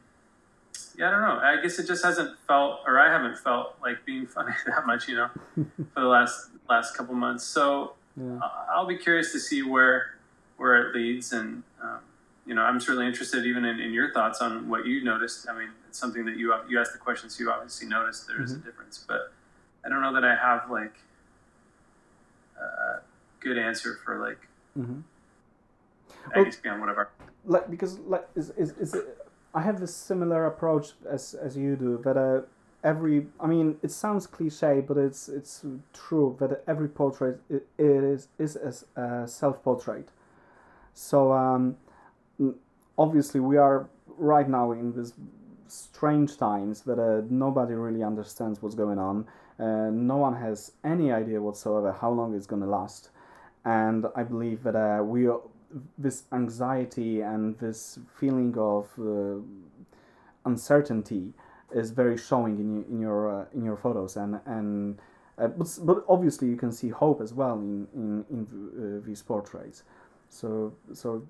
[0.98, 1.40] yeah, I don't know.
[1.42, 5.08] I guess it just hasn't felt, or I haven't felt like being funny that much,
[5.08, 5.30] you know,
[5.94, 7.44] for the last last couple months.
[7.44, 8.40] So Yeah.
[8.42, 10.16] I- I'll be curious to see where
[10.58, 12.00] where it leads, and um,
[12.46, 15.48] you know, I'm certainly interested even in, in your thoughts on what you noticed.
[15.50, 18.54] I mean, it's something that you you asked the questions, you obviously noticed there is
[18.54, 19.34] a difference, but
[19.86, 20.94] I don't know that I have like
[22.60, 23.00] a
[23.40, 24.40] good answer for like
[24.78, 25.00] Mm-hmm.
[26.36, 27.10] Guess beyond whatever.
[27.46, 29.18] like because like is is, is it,
[29.54, 32.42] I have a similar approach as as you do that uh,
[32.84, 38.28] every I mean it sounds cliche but it's it's true that every portrait it is
[38.40, 40.10] is as a self portrait.
[40.94, 41.78] So um,
[42.98, 43.88] obviously we are
[44.18, 45.14] right now in this
[45.68, 49.26] strange times that uh, nobody really understands what's going on.
[49.60, 53.10] Uh, no one has any idea whatsoever how long it's going to last,
[53.66, 55.40] and I believe that uh, we are,
[55.98, 59.40] this anxiety and this feeling of uh,
[60.46, 61.34] uncertainty
[61.74, 65.00] is very showing in, in your uh, in your photos and and
[65.38, 69.22] uh, but, but obviously you can see hope as well in in, in uh, these
[69.22, 69.84] portraits
[70.30, 71.26] so so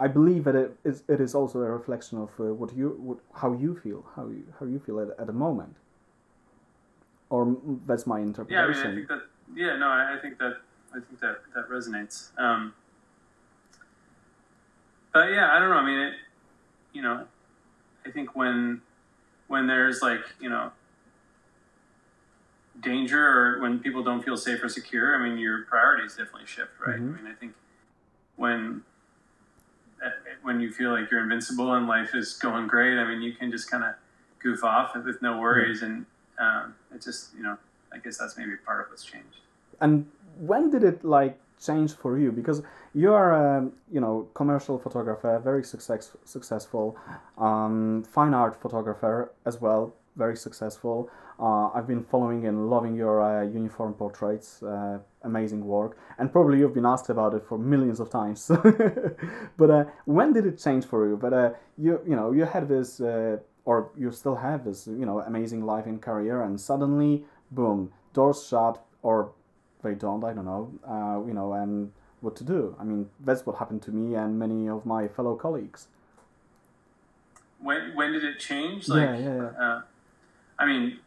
[0.00, 3.18] I believe that it is it is also a reflection of uh, what you what,
[3.34, 5.76] how you feel how you how you feel at, at the moment
[7.32, 9.22] or that's my Yeah, I interpretation mean, I think that.
[9.54, 10.58] Yeah, no, I, I think that.
[10.94, 12.38] I think that that resonates.
[12.38, 12.74] Um,
[15.12, 15.76] but yeah, I don't know.
[15.76, 16.14] I mean, it.
[16.92, 17.24] You know,
[18.06, 18.82] I think when
[19.48, 20.72] when there's like you know
[22.80, 26.70] danger or when people don't feel safe or secure, I mean, your priorities definitely shift,
[26.84, 26.98] right?
[26.98, 27.18] Mhm.
[27.18, 27.54] I mean, I think
[28.36, 28.82] when
[30.02, 30.10] eh,
[30.42, 33.50] when you feel like you're invincible and life is going great, I mean, you can
[33.50, 33.94] just kind of
[34.38, 36.06] goof off with no worries, and
[36.38, 37.56] um, it just you know,
[37.92, 39.40] I guess that's maybe part of what's changed.
[39.80, 40.06] And
[40.38, 42.32] when did it like change for you?
[42.32, 42.62] Because
[42.94, 46.96] you are a you know commercial photographer, very success, successful,
[47.38, 51.10] um, fine art photographer as well, very successful.
[51.40, 56.58] Uh, I've been following and loving your uh, uniform portraits, uh, amazing work, and probably
[56.58, 58.48] you've been asked about it for millions of times.
[59.56, 61.16] but uh, when did it change for you?
[61.16, 65.06] But uh, you you know you had this, uh, or you still have this, you
[65.06, 69.32] know, amazing life and career, and suddenly, boom, doors shut, or
[69.82, 70.22] they don't.
[70.24, 71.24] I don't know.
[71.26, 72.76] you know, and what to do.
[72.78, 75.88] I mean, that's what happened to me and many of my fellow colleagues.
[77.60, 78.88] When when did it change?
[78.88, 79.80] Like, yeah, yeah, yeah.
[80.58, 80.98] I mean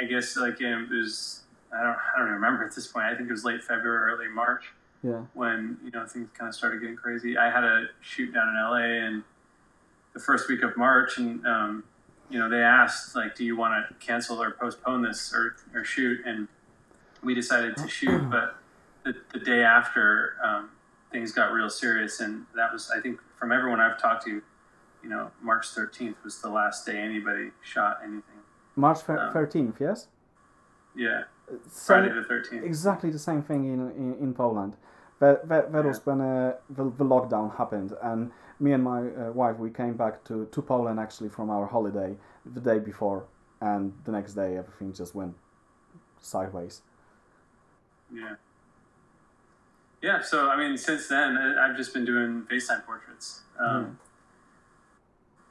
[0.00, 3.06] I guess like it was I don't I don't remember at this point.
[3.06, 4.72] I think it was late February, early March.
[5.02, 5.22] Yeah.
[5.34, 7.36] When you know things kind of started getting crazy.
[7.36, 9.22] I had a shoot down in LA and
[10.14, 11.84] the first week of March, and um,
[12.30, 15.84] you know they asked like, do you want to cancel or postpone this or or
[15.84, 16.20] shoot?
[16.26, 16.48] And
[17.26, 18.56] we decided to shoot, but
[19.04, 20.70] the, the day after um,
[21.10, 24.40] things got real serious, and that was I think from everyone I've talked to,
[25.02, 28.40] you know, March 13th was the last day anybody shot anything.
[28.76, 30.08] March thirteenth, um, yes.
[30.94, 31.24] Yeah.
[31.70, 32.64] Friday the thirteenth.
[32.64, 34.76] Exactly the same thing in in, in Poland.
[35.18, 35.88] That, that, that yeah.
[35.88, 39.94] was when uh, the, the lockdown happened, and me and my uh, wife we came
[39.94, 43.24] back to, to Poland actually from our holiday the day before,
[43.62, 45.34] and the next day everything just went
[46.20, 46.82] sideways.
[48.12, 48.34] Yeah.
[50.02, 50.22] Yeah.
[50.22, 53.42] So I mean, since then I've just been doing FaceTime portraits.
[53.58, 53.96] Um, mm.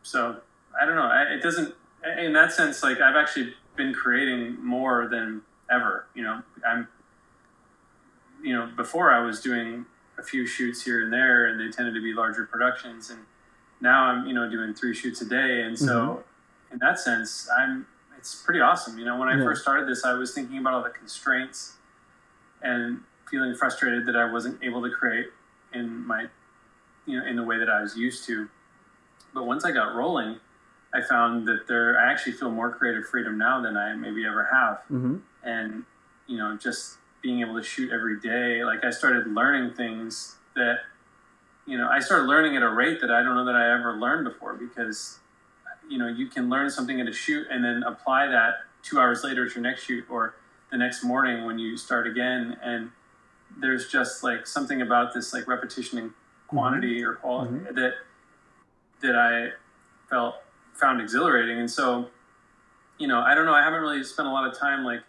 [0.03, 0.37] So
[0.79, 1.11] I don't know.
[1.31, 1.73] It doesn't
[2.17, 5.41] in that sense, like I've actually been creating more than
[5.71, 6.07] ever.
[6.13, 6.87] You know, I'm,
[8.43, 9.85] you know, before I was doing
[10.17, 13.21] a few shoots here and there, and they tended to be larger productions, and
[13.81, 16.73] now I'm, you know, doing three shoots a day, and so mm-hmm.
[16.73, 17.87] in that sense, I'm.
[18.17, 18.97] It's pretty awesome.
[18.97, 19.43] You know, when I yeah.
[19.43, 21.73] first started this, I was thinking about all the constraints
[22.65, 22.99] and
[23.29, 25.27] feeling frustrated that I wasn't able to create
[25.73, 26.25] in my,
[27.05, 28.49] you know, in the way that I was used to.
[29.33, 30.39] But once I got rolling,
[30.93, 34.49] I found that there I actually feel more creative freedom now than I maybe ever
[34.51, 34.77] have.
[34.91, 35.17] Mm-hmm.
[35.43, 35.83] And
[36.27, 40.79] you know, just being able to shoot every day, like I started learning things that
[41.67, 43.93] you know, I started learning at a rate that I don't know that I ever
[43.93, 45.19] learned before because
[45.87, 49.23] you know, you can learn something at a shoot and then apply that 2 hours
[49.23, 50.35] later to your next shoot or
[50.75, 52.91] the next morning when you start again and
[53.57, 56.11] there's just like something about this like repetition and
[56.47, 57.11] quantity mm-hmm.
[57.11, 57.75] or quality mm-hmm.
[57.75, 57.93] that
[59.01, 59.51] that I
[60.09, 60.35] felt
[60.73, 61.59] found exhilarating.
[61.59, 62.09] And so,
[62.97, 63.53] you know, I don't know.
[63.53, 64.99] I haven't really spent a lot of time like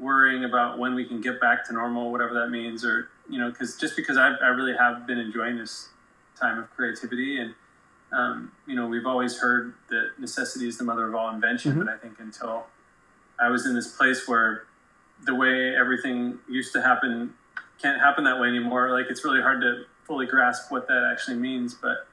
[0.00, 3.50] worrying about when we can get back to normal, whatever that means, or you know,
[3.50, 5.90] because just because I, I really have been enjoying this
[6.40, 7.54] time of creativity, and
[8.10, 11.80] um, you know, we've always heard that necessity is the mother of all invention, mm-hmm.
[11.84, 12.64] but I think until
[13.42, 14.64] I was in this place where
[15.24, 17.34] the way everything used to happen
[17.80, 18.90] can't happen that way anymore.
[18.90, 22.06] Like it's really hard to fully grasp what that actually means, but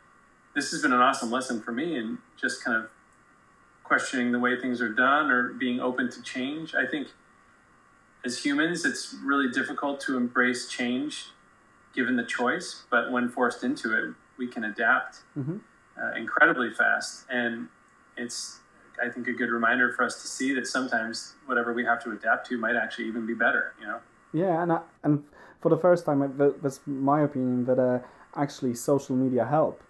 [0.56, 2.90] this has been an awesome lesson for me and just kind of
[3.84, 6.74] questioning the way things are done or being open to change.
[6.76, 7.10] I think
[8.26, 11.28] as humans, it's really difficult to embrace change
[11.94, 15.58] given the choice, but when forced into it, we can adapt mm-hmm.
[16.02, 17.26] uh, incredibly fast.
[17.30, 17.68] And
[18.18, 18.60] it's,
[19.04, 22.12] I think, a good reminder for us to see that sometimes whatever we have to
[22.12, 24.00] adapt to might actually even be better, you know?
[24.34, 25.24] Yeah, and, I, and
[25.60, 26.20] for the first time,
[26.62, 28.00] that's my opinion that uh,
[28.36, 29.84] actually social media help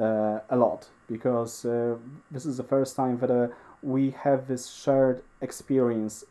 [0.00, 1.96] uh, a lot because uh,
[2.30, 3.48] this is the first time that uh,
[3.82, 6.24] we have this shared experience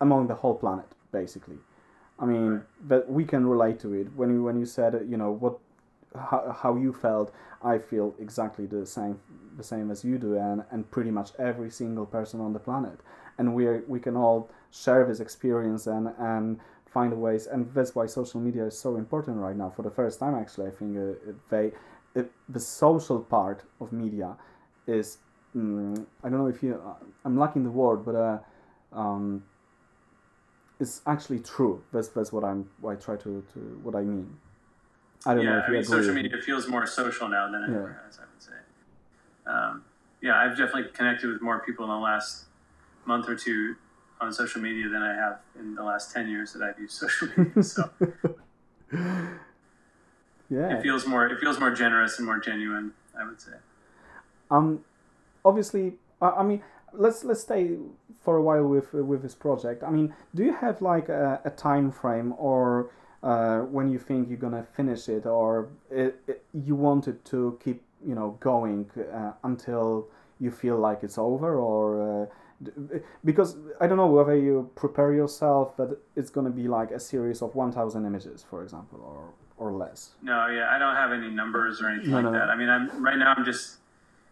[0.00, 1.58] among the whole planet, basically.
[2.18, 4.06] I mean that we can relate to it.
[4.14, 5.58] When you when you said you know what
[6.14, 9.20] how, how you felt, I feel exactly the same
[9.56, 13.00] the same as you do, and and pretty much every single person on the planet.
[13.38, 18.06] And we we can all share this experience and and find ways and that's why
[18.06, 21.32] social media is so important right now for the first time actually i think uh,
[21.50, 21.72] they
[22.14, 24.36] it, the social part of media
[24.86, 25.18] is
[25.56, 28.38] mm, I don't know if you uh, I'm lacking the word, but uh,
[28.92, 29.44] um,
[30.80, 31.82] it's actually true.
[31.92, 34.36] That's that's what I'm what I try to, to what I mean.
[35.26, 35.98] I don't yeah, know if I you mean, agree.
[36.02, 37.76] Social media feels more social now than it yeah.
[37.76, 38.18] ever has.
[38.18, 38.52] I would say.
[39.46, 39.84] Um,
[40.20, 42.44] yeah, I've definitely connected with more people in the last
[43.04, 43.76] month or two
[44.20, 47.28] on social media than I have in the last ten years that I've used social
[47.36, 47.62] media.
[47.62, 47.90] So.
[50.50, 53.52] yeah it feels more it feels more generous and more genuine i would say
[54.50, 54.84] um
[55.44, 57.76] obviously i, I mean let's let's stay
[58.22, 61.50] for a while with with this project i mean do you have like a, a
[61.50, 62.90] time frame or
[63.24, 67.58] uh, when you think you're gonna finish it or it, it, you want it to
[67.64, 70.06] keep you know going uh, until
[70.40, 71.84] you feel like it's over or
[72.22, 72.26] uh,
[72.62, 72.70] D-
[73.24, 77.42] Because I don't know whether you prepare yourself that it's to be like a series
[77.42, 79.24] of 1,000 images, for example, or
[79.56, 80.14] or less.
[80.22, 82.32] No, yeah, I don't have any numbers or anything No, like no.
[82.32, 82.48] that.
[82.50, 83.34] I mean, I'm right now.
[83.36, 83.78] I'm just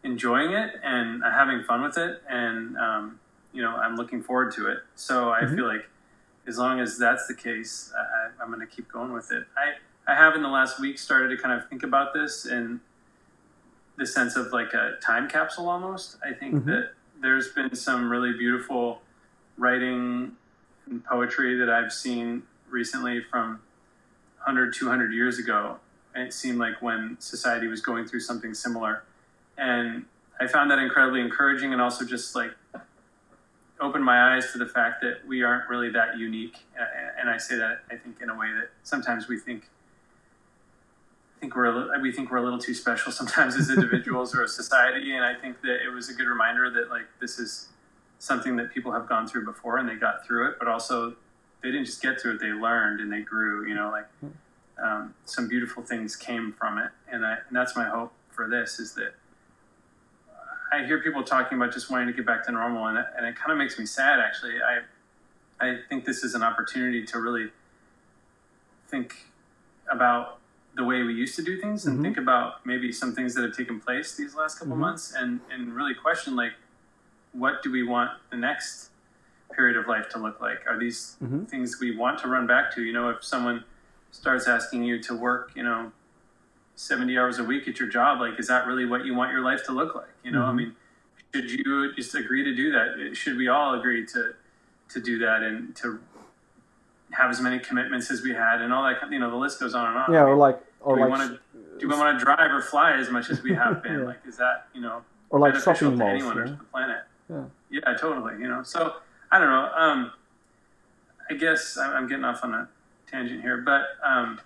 [0.05, 3.21] enjoying it and having fun with it, and um,
[3.53, 4.79] you know, I'm looking forward to it.
[4.95, 5.55] So I Mhm.
[5.57, 5.85] feel like
[6.47, 9.47] as long as that's the case, I, I'm going to keep going with it.
[9.57, 9.75] I
[10.11, 12.81] I have in the last week started to kind of think about this in
[13.97, 16.17] the sense of like a time capsule almost.
[16.25, 16.65] I think Mhm.
[16.67, 19.01] that there's been some really beautiful
[19.57, 20.37] writing
[20.87, 23.61] and poetry that I've seen recently from
[24.39, 25.79] 100, 200 years ago.
[26.17, 29.05] And it seemed like when society was going through something similar.
[29.57, 30.07] And
[30.41, 32.51] I found that incredibly encouraging and also just like
[33.83, 36.59] opened my eyes to the fact that we aren't really that unique.
[37.21, 39.69] And I say that, I think, in a way that sometimes we think.
[41.41, 45.13] Think we're we think we're a little too special sometimes as individuals or a society,
[45.17, 47.69] and I think that it was a good reminder that like this is
[48.21, 51.17] something that people have gone through before and they got through it, but also
[51.61, 53.67] they didn't just get through it; they learned and they grew.
[53.67, 54.07] You know, like
[54.81, 58.79] um, some beautiful things came from it, and I and that's my hope for this
[58.79, 59.15] is that
[60.73, 63.27] I hear people talking about just wanting to get back to normal, and it, and
[63.27, 64.19] it kind of makes me sad.
[64.21, 64.81] Actually, I
[65.65, 67.51] I think this is an opportunity to really
[68.89, 69.15] think
[69.91, 70.39] about
[70.75, 72.03] the way we used to do things and Mhm.
[72.03, 74.81] think about maybe some things that have taken place these last couple Mhm.
[74.81, 76.55] months and and really question like
[77.33, 78.91] what do we want the next
[79.53, 81.47] period of life to look like are these Mhm.
[81.49, 83.65] things we want to run back to you know if someone
[84.11, 85.93] starts asking you to work you know
[86.83, 89.41] 70 hours a week at your job like is that really what you want your
[89.43, 90.57] life to look like you know i Mhm.
[90.57, 90.77] mean
[91.33, 94.35] should you just agree to do that should we all agree to
[94.89, 96.01] to do that and to
[97.13, 99.61] have as many commitments as we had and all that kind- you know the list
[99.61, 101.89] goes on and on Yeah, I or like or do we like want to do
[101.89, 104.05] we want to drive or fly as much as we have been Yeah.
[104.07, 106.11] like is that you know or like shopping to malls.
[106.11, 106.51] anyone or yeah?
[106.53, 107.45] to the planet Yeah.
[107.71, 108.97] yeah totally you know so
[109.31, 110.11] i don't know um
[111.31, 112.69] i guess I- i'm getting off on a
[113.11, 114.41] tangent here but um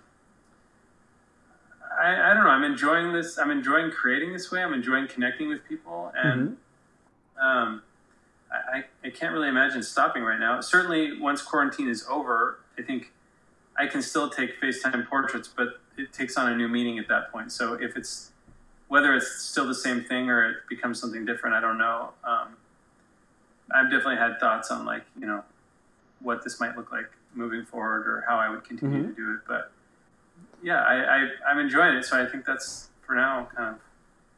[1.99, 2.49] I, I don't know.
[2.49, 3.37] I'm enjoying this.
[3.37, 4.61] I'm enjoying creating this way.
[4.61, 6.11] I'm enjoying connecting with people.
[6.15, 6.57] And
[7.41, 7.81] um
[8.51, 10.61] I, I- can't really imagine stopping right now.
[10.61, 13.11] Certainly once quarantine is over i think
[13.77, 17.31] i can still take facetime portraits but it takes on a new meaning at that
[17.31, 17.51] point.
[17.51, 18.31] So if it's
[18.87, 22.11] whether it's still the same thing or it becomes something different, I don't know.
[22.23, 22.49] Um,
[23.73, 25.43] I've definitely had thoughts on like you know
[26.21, 29.09] what this might look like moving forward or how I would continue Mhm.
[29.09, 29.39] to do it.
[29.47, 29.71] But
[30.63, 33.81] yeah, I, I I'm enjoying it, so I think that's for now kind of.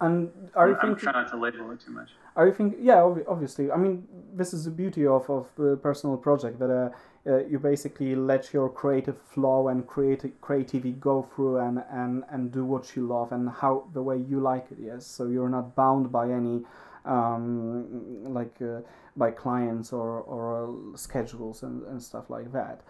[0.02, 1.04] And are you I'm thinking?
[1.04, 2.10] trying not to label it too much.
[2.36, 2.76] Are you think?
[2.80, 3.70] Yeah, obvi- obviously.
[3.70, 6.90] I mean, this is the beauty of of the personal project that uh,
[7.30, 12.52] uh, you basically let your creative flow and creative creativity go through and, and and
[12.52, 14.78] do what you love and how the way you like it.
[14.80, 16.64] Yes, so you're not bound by any
[17.04, 18.82] um, like uh,
[19.18, 22.82] by clients or or uh, schedules and, and stuff like that.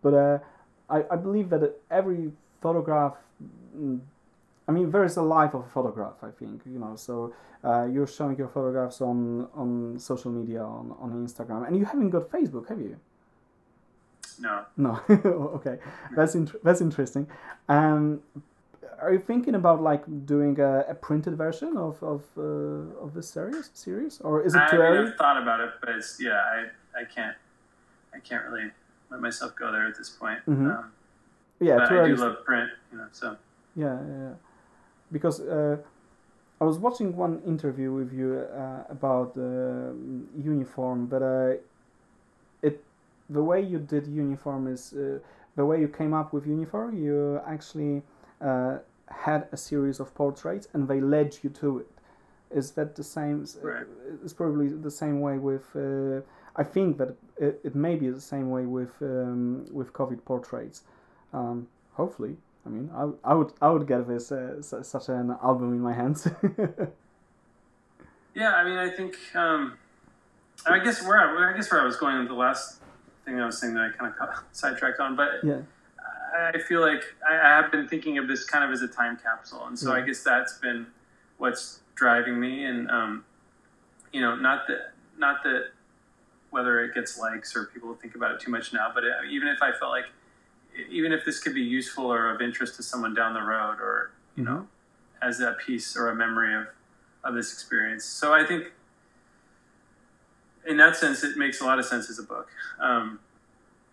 [0.00, 0.38] But uh,
[0.88, 2.32] I I believe that every
[2.64, 3.16] photograph.
[3.78, 3.98] mm,
[4.68, 6.18] I mean, there is a life of a photograph.
[6.28, 6.92] I think you know.
[7.06, 7.14] So
[7.68, 9.18] uh, you're showing your photographs on
[9.62, 12.96] on social media on, on Instagram, and you haven't got Facebook, have you?
[14.46, 14.92] No, No.
[15.58, 15.76] okay,
[16.16, 17.24] that's int- that's interesting.
[17.68, 18.02] Um,
[19.02, 20.02] are you thinking about like
[20.34, 24.62] doing a, a printed version of of uh, of this series series, or is it
[24.62, 25.08] I too mean, early?
[25.10, 26.58] I've thought about it, but it's yeah, I
[27.00, 27.36] I can't
[28.16, 28.70] I can't really
[29.10, 30.40] let myself go there at this point.
[30.48, 30.66] Mhm.
[30.78, 30.84] Um,
[31.60, 33.06] Yeah, but I do love print, you know.
[33.12, 33.36] So
[33.76, 34.32] Yeah, yeah.
[35.12, 35.76] Because uh,
[36.60, 39.94] I was watching one interview with you uh, about the
[40.36, 41.54] uniform, but uh,
[42.62, 42.82] it
[43.28, 45.18] the way you did uniform is uh,
[45.56, 46.96] the way you came up with uniform.
[46.96, 48.02] You actually
[48.40, 51.90] uh, had a series of portraits, and they led you to it.
[52.50, 53.46] Is that the same?
[53.62, 53.86] Right.
[54.22, 55.74] It's probably the same way with.
[55.74, 56.20] Uh,
[56.56, 60.82] I think that it, it may be the same way with um, with COVID portraits.
[61.34, 65.74] Um, hopefully, I mean, I, I would I would get this uh, such an album
[65.74, 66.26] in my hands.
[68.34, 69.78] Yeah, I mean, I think um,
[70.66, 72.80] I guess where I, I guess where I was going with the last
[73.24, 75.60] thing I was saying that I kind of got sidetracked on, but yeah.
[76.36, 79.16] I feel like I, I have been thinking of this kind of as a time
[79.22, 80.86] capsule, and so I guess that's been
[81.38, 83.24] what's driving me, and um,
[84.12, 85.68] you know, not that not that
[86.50, 89.46] whether it gets likes or people think about it too much now, but it, even
[89.46, 90.06] if I felt like
[90.90, 94.10] even if this could be useful or of interest to someone down the road, or
[94.36, 94.66] you know,
[95.22, 96.66] as a piece or a memory of
[97.22, 98.04] of this experience.
[98.04, 98.72] So I think
[100.66, 102.48] in that sense, it makes a lot of sense as a book.
[102.80, 103.18] Um,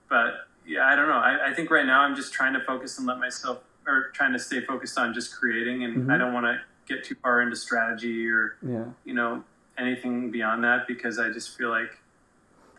[0.09, 1.15] but yeah, I don't know.
[1.15, 4.33] I, I think right now I'm just trying to focus and let myself, or trying
[4.33, 6.13] to stay focused on just creating, and Mhm.
[6.13, 8.85] I don't want to get too far into strategy or Yeah.
[9.05, 9.43] you know
[9.77, 11.97] anything beyond that because I just feel like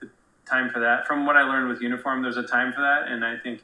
[0.01, 0.09] the
[0.47, 1.07] time for that.
[1.07, 3.63] From what I learned with uniform, there's a time for that, and I think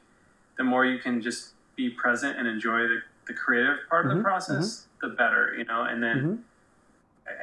[0.59, 4.17] the more you can just be present and enjoy the, the creative part of Mhm,
[4.17, 5.83] the process, the better, you know.
[5.83, 6.39] And then Mhm.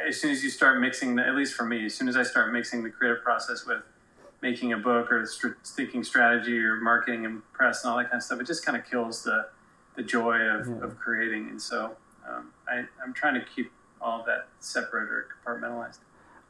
[0.07, 2.23] as soon as you start mixing the, at least for me, as soon as I
[2.23, 3.83] start mixing the creative process with
[4.43, 8.17] making a book or str- thinking strategy or marketing and press and all that kind
[8.19, 9.49] of stuff, it just kind of kills the
[9.97, 10.85] the joy of, Yeah.
[10.85, 11.49] of creating.
[11.49, 11.97] And so
[12.29, 16.01] um, I, I'm trying to keep all that separate or compartmentalized.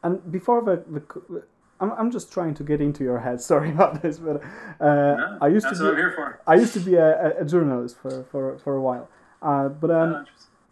[0.03, 1.45] And before the, the
[1.81, 3.41] I'm, I'm just trying to get into your head.
[3.53, 4.43] Sorry about this, but
[4.81, 6.41] uh, No, I used that's to what I'm be here for.
[6.47, 9.09] I used to be a, a- a journalist for, for, for a while.
[9.43, 10.27] Uh, but um,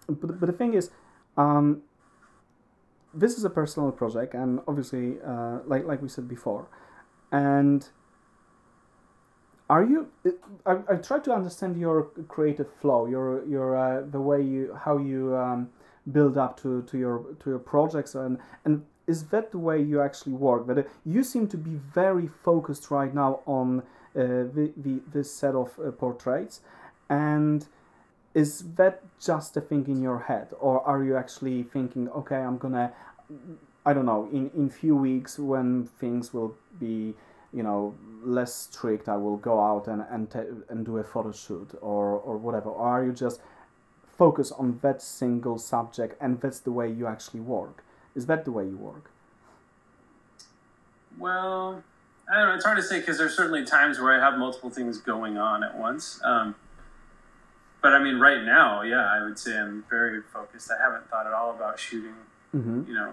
[0.08, 0.90] Oh, but, but the thing is,
[1.36, 1.82] um,
[3.14, 6.66] this is a personal project, and obviously, uh, like like we said before,
[7.32, 7.88] and
[9.70, 10.08] are you?
[10.66, 14.98] I, I try to understand your creative flow, your your uh, the way you how
[14.98, 15.70] you um,
[16.12, 20.00] build up to, to your to your projects, and and is that the way you
[20.00, 20.66] actually work?
[20.66, 23.84] That uh, you seem to be very focused right now on uh,
[24.14, 26.60] the, the this set of uh, portraits,
[27.08, 27.66] and
[28.34, 30.48] is that just a thing in your head?
[30.58, 32.92] Or are you actually thinking okay i'm gonna
[33.86, 37.14] i don't know in in few weeks when things will be
[37.52, 40.34] you know less strict i will go out and and,
[40.68, 42.70] and do a photo shoot or or whatever?
[42.70, 43.40] Or are you just
[44.18, 47.83] focus on that single subject and that's the way you actually work
[48.14, 49.10] is that the way you work
[51.18, 51.82] Well,
[52.30, 52.54] I don't know.
[52.54, 55.62] It's hard to say because there's certainly times where I have multiple things going on
[55.62, 56.20] at once.
[56.24, 56.54] Um,
[57.82, 60.70] but I mean, right now, yeah, I would say I'm very focused.
[60.70, 62.14] I haven't thought at all about shooting,
[62.54, 62.84] mm-hmm.
[62.88, 63.12] you know,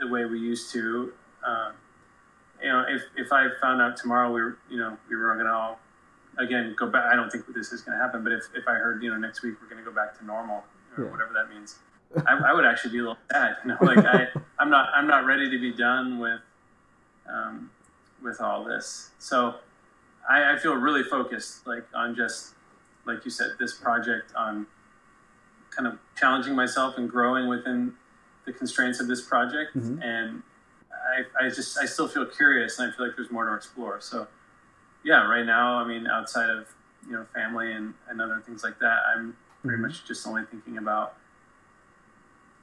[0.00, 1.12] the way we used to.
[1.46, 1.72] Um,
[2.60, 5.46] you know, if, if I found out tomorrow we were, you know, we were going
[5.46, 5.78] to all,
[6.38, 8.74] again, go back, I don't think this is going to happen, but if, if I
[8.74, 10.64] heard, you know, next week we're going to go back to normal
[10.98, 11.10] or Yeah.
[11.12, 11.78] whatever that means,
[12.26, 14.28] I, I would actually be a little sad, you know, like I,
[14.58, 16.40] I'm not, I'm not ready to be done with,
[17.28, 17.70] um,
[18.22, 19.10] with all this.
[19.18, 19.56] So
[20.28, 22.54] I, I feel really focused, like on just,
[23.06, 24.66] like you said, this project on
[25.70, 27.92] kind of challenging myself and growing within
[28.46, 29.76] the constraints of this project.
[29.76, 30.02] Mhm.
[30.02, 30.42] And
[30.92, 34.00] I, I just, I still feel curious and I feel like there's more to explore.
[34.00, 34.26] So
[35.04, 36.66] yeah, right now, I mean, outside of,
[37.06, 39.82] you know, family and, and other things like that, I'm pretty Mhm.
[39.82, 41.14] much just only thinking about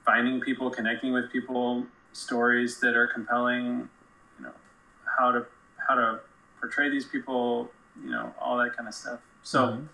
[0.05, 3.89] finding people, connecting with people, stories that are compelling,
[4.37, 4.51] you know,
[5.17, 5.45] how to
[5.87, 6.19] how to
[6.59, 7.69] portray these people,
[8.03, 9.19] you know, all that kind of stuff.
[9.43, 9.87] So Mhm.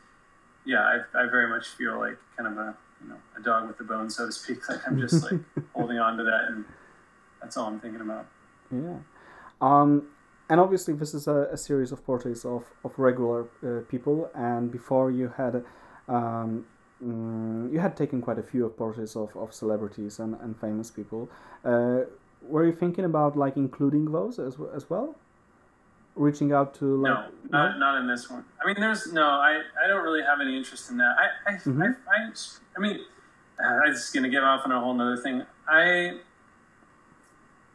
[0.66, 0.82] yeah,
[1.14, 3.84] I, I very much feel like kind of a you know a dog with the
[3.84, 4.60] bone, so to speak.
[4.70, 5.40] Like I'm just like
[5.74, 6.66] holding on to that, and
[7.42, 8.26] that's all I'm thinking about.
[8.72, 8.98] Yeah.
[9.62, 10.08] Um,
[10.50, 14.30] and obviously, this is a, a series of portraits of, of regular uh, people.
[14.34, 15.64] And before you had,
[16.08, 16.66] um,
[17.04, 20.92] mm, you had taken quite a few of portraits of, of celebrities and, and famous
[20.92, 21.30] people.
[21.64, 22.02] Uh,
[22.42, 25.16] were you thinking about like including those as, as well?
[26.16, 28.44] Reaching out to like no, not, not in this one.
[28.62, 29.24] I mean, there's no.
[29.24, 31.16] I, I don't really have any interest in that.
[31.18, 31.96] I I, Mhm.
[32.08, 32.32] I, I,
[32.76, 33.00] I mean,
[33.64, 35.44] uh, I'm just gonna get off on a whole nother thing.
[35.68, 36.20] I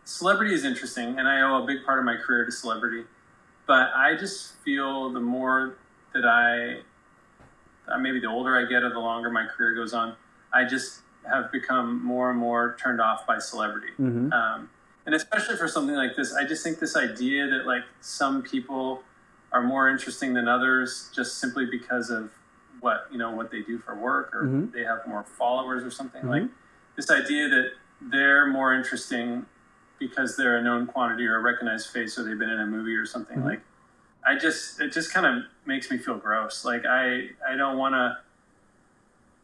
[0.04, 3.04] celebrity is interesting, and I owe a big part of my career to celebrity.
[3.66, 5.76] But I just feel the more
[6.12, 6.80] that I,
[7.88, 10.14] uh, maybe the older I get or the longer my career goes on,
[10.52, 14.68] I just have become more and more turned off by celebrity hmm um,
[15.06, 19.02] and especially for something like this i just think this idea that like some people
[19.50, 22.30] are more interesting than others just simply because of
[22.80, 24.72] what you know what they do for work or Mhm.
[24.72, 26.28] they have more followers or something Mhm.
[26.28, 26.50] like
[26.96, 27.72] this idea that
[28.02, 29.46] they're more interesting
[29.98, 32.96] because they're a known quantity or a recognized face or they've been in a movie
[32.96, 33.44] or something Mhm.
[33.46, 33.62] like
[34.26, 36.64] i just it just kind of makes me feel gross.
[36.64, 38.18] Like i i don't want to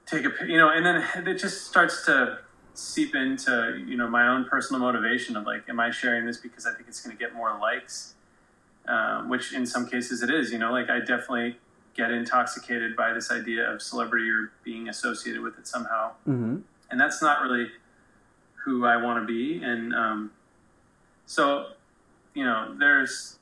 [0.07, 2.39] take a you know and then it just starts to
[2.75, 6.67] seep into you know my own personal motivation of like am i sharing this because
[6.67, 8.15] i think it's going to get more likes?
[8.87, 11.59] Um, which in some cases it is you know like i definitely
[11.95, 16.13] get intoxicated by this idea of celebrity or being associated with it somehow.
[16.25, 16.59] Hmm
[16.91, 17.69] and that's not really
[18.65, 19.63] who I want to be.
[19.63, 20.33] And um,
[21.27, 21.69] so,
[22.35, 23.39] you know, there's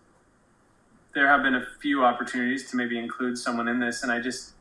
[1.14, 4.52] there have been a few opportunities to maybe include someone in this, and I just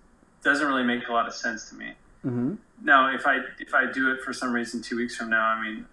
[0.43, 1.93] doesn't really make a lot of sense to me.
[2.21, 5.45] hmm Now, if I if I do it for some reason two weeks from now,
[5.45, 5.85] I mean,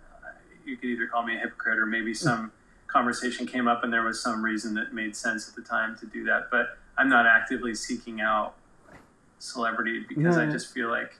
[0.65, 2.53] you could either call me a hypocrite or maybe some
[2.87, 6.07] conversation came up and there was some reason that made sense at the time to
[6.07, 6.49] do that.
[6.51, 8.55] But I'm not actively seeking out
[9.39, 11.19] celebrity because I just feel like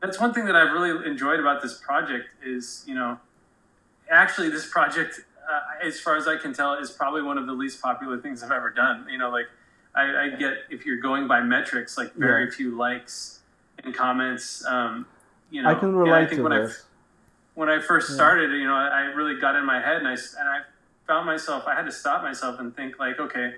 [0.00, 3.18] that's one thing that I've really enjoyed about this project is you know
[4.10, 5.20] actually this project
[5.50, 8.42] uh, as far as I can tell is probably one of the least popular things
[8.42, 9.06] I've ever done.
[9.10, 9.46] You know, like
[9.94, 12.50] I, I get if you're going by metrics, like very Yeah.
[12.50, 13.40] few likes
[13.82, 14.64] and comments.
[14.66, 15.06] Um,
[15.50, 16.84] you know, I can relate think to when I this.
[17.54, 18.16] when I first Yeah.
[18.16, 20.60] started, you know, I, I really got in my head and I and I
[21.06, 23.54] found myself, I had to stop myself and think, like, okay,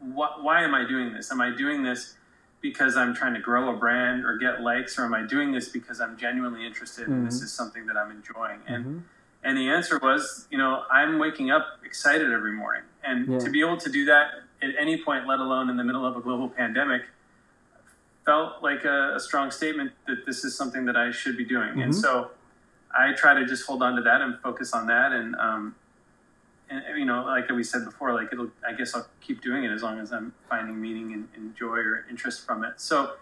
[0.00, 1.30] wh- why am I doing this?
[1.30, 2.16] Am I doing this
[2.60, 5.68] because I'm trying to grow a brand or get likes, or am I doing this
[5.68, 7.44] because I'm genuinely interested and this Mhm.
[7.44, 8.60] is something that I'm enjoying?
[8.66, 9.02] And Mhm.
[9.42, 12.82] And the answer was, you know, I'm waking up excited every morning.
[13.04, 13.38] And Yeah.
[13.38, 14.30] to be able to do that
[14.62, 17.02] at any point, let alone in the middle of a global pandemic,
[18.26, 21.80] felt like a, a strong statement that this is something that I should be doing.
[21.80, 21.94] And Mhm.
[21.94, 22.30] so
[22.92, 25.12] I try to just hold on to that and focus on that.
[25.12, 25.74] And, um,
[26.68, 29.72] and you know, like we said before, like it'll, I guess I'll keep doing it
[29.72, 32.80] as long as I'm finding meaning and, and joy or interest from it.
[32.80, 33.14] So,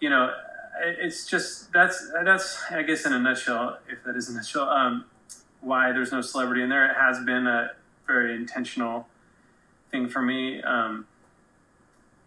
[0.00, 0.32] you know,
[0.80, 5.04] it's just that's that's I guess in a nutshell, if that is a nutshell, um,
[5.66, 6.86] why there's no celebrity in there.
[6.86, 7.72] It has been a
[8.06, 9.08] very intentional
[9.90, 11.06] thing for me, um,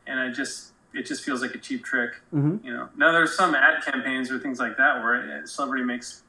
[0.05, 2.11] and I just it just feels like a cheap trick.
[2.33, 2.63] Mhm.
[2.63, 6.23] You know, now there's some ad campaigns or things like that where celebrity makes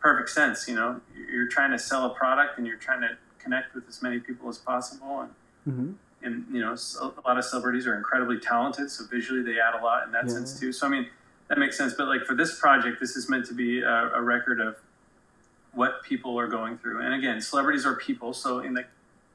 [0.00, 0.66] perfect sense.
[0.66, 4.02] You know, you're trying to sell a product and you're trying to connect with as
[4.02, 5.30] many people as possible, and
[5.68, 5.94] Mhm.
[6.24, 9.82] and you know a lot of celebrities are incredibly talented so visually they add a
[9.84, 10.32] lot in that Yeah.
[10.34, 11.08] sense too so i mean
[11.48, 14.22] that makes sense but like for this project this is meant to be a, a
[14.22, 14.76] record of
[15.74, 18.84] what people are going through and again celebrities are people so in the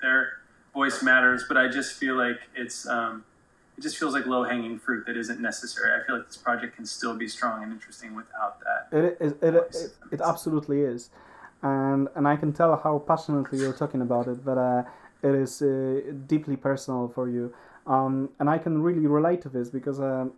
[0.02, 0.34] their
[0.74, 3.24] voice matters but i just feel like it's um,
[3.78, 6.76] it just feels like low hanging fruit that isn't necessary i feel like this project
[6.76, 11.10] can still be strong and interesting without that It, it, it, it, it absolutely is.
[11.62, 14.84] And, and I can tell how passionately you're talking about it, but uh,
[15.24, 17.54] it is uh, deeply personal for you.
[17.88, 20.34] Um, and I can really relate to this because um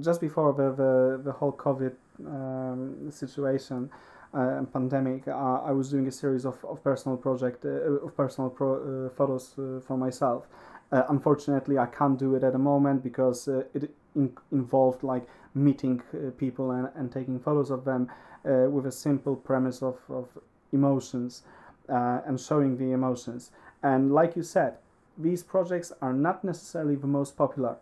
[0.00, 1.94] just before the, the, the whole COVID
[2.26, 3.90] um, situation
[4.34, 8.50] and pandemic, uh, I was doing a series of, of personal project uh, of personal
[8.50, 10.46] pro, uh, photos uh, for myself.
[10.92, 15.26] Uh, unfortunately, I can't do it at the moment because uh, it in- involved like
[15.54, 18.10] meeting uh, people and, and taking photos of them
[18.44, 20.28] uh, with a simple premise of, of
[20.72, 21.42] emotions
[21.88, 23.50] uh, and showing the emotions.
[23.82, 24.76] And like you said,
[25.16, 27.76] these projects are not necessarily the most popular,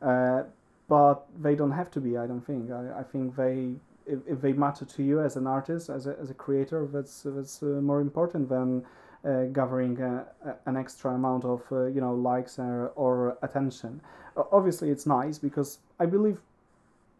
[0.00, 0.44] uh,
[0.88, 2.16] but they don't have to be.
[2.16, 2.70] I don't think.
[2.70, 3.74] I, I think they,
[4.06, 7.22] if, if they matter to you as an artist, as a, as a creator, that's
[7.24, 8.84] that's uh, more important than
[9.24, 14.00] uh, gathering uh, a- an extra amount of uh, you know likes or, or attention.
[14.36, 16.40] Obviously, it's nice because I believe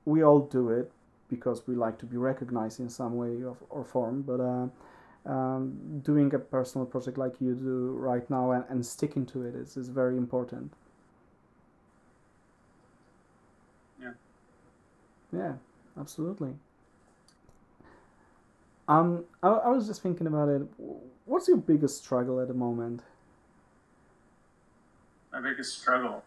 [0.05, 0.91] we all do it
[1.29, 4.23] because we like to be recognized in some way of, or form.
[4.23, 4.69] But uh,
[5.31, 9.55] um, doing a personal project like you do right now and, and sticking to it
[9.55, 10.73] is, is very important.
[14.01, 14.13] Yeah.
[15.33, 15.55] Yeah,
[15.99, 16.55] absolutely.
[18.93, 20.63] Um, I, I was just thinking about it.
[21.25, 23.03] What's your biggest struggle at the moment?
[25.33, 26.23] my biggest struggle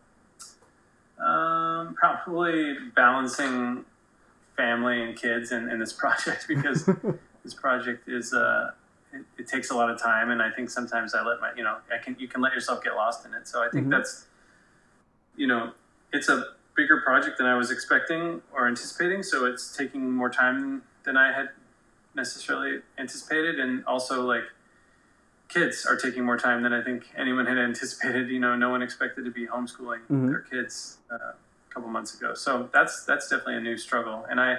[1.24, 3.86] um, probably balancing
[4.58, 6.90] family and kids and, in this project because
[7.44, 8.72] this project is uh,
[9.14, 11.64] it, it takes a lot of time and i think sometimes i let my you
[11.64, 13.92] know i can you can let yourself get lost in it so i think Mhm.
[13.92, 14.26] that's
[15.38, 15.74] you know
[16.12, 16.44] it's a
[16.76, 21.32] bigger project than i was expecting or anticipating so it's taking more time than i
[21.32, 21.50] had
[22.16, 24.44] necessarily anticipated and also like
[25.48, 28.82] kids are taking more time than i think anyone had anticipated you know no one
[28.82, 30.30] expected to be homeschooling Mhm.
[30.30, 34.40] their kids uh, a couple months ago so that's that's definitely a new struggle and
[34.40, 34.58] i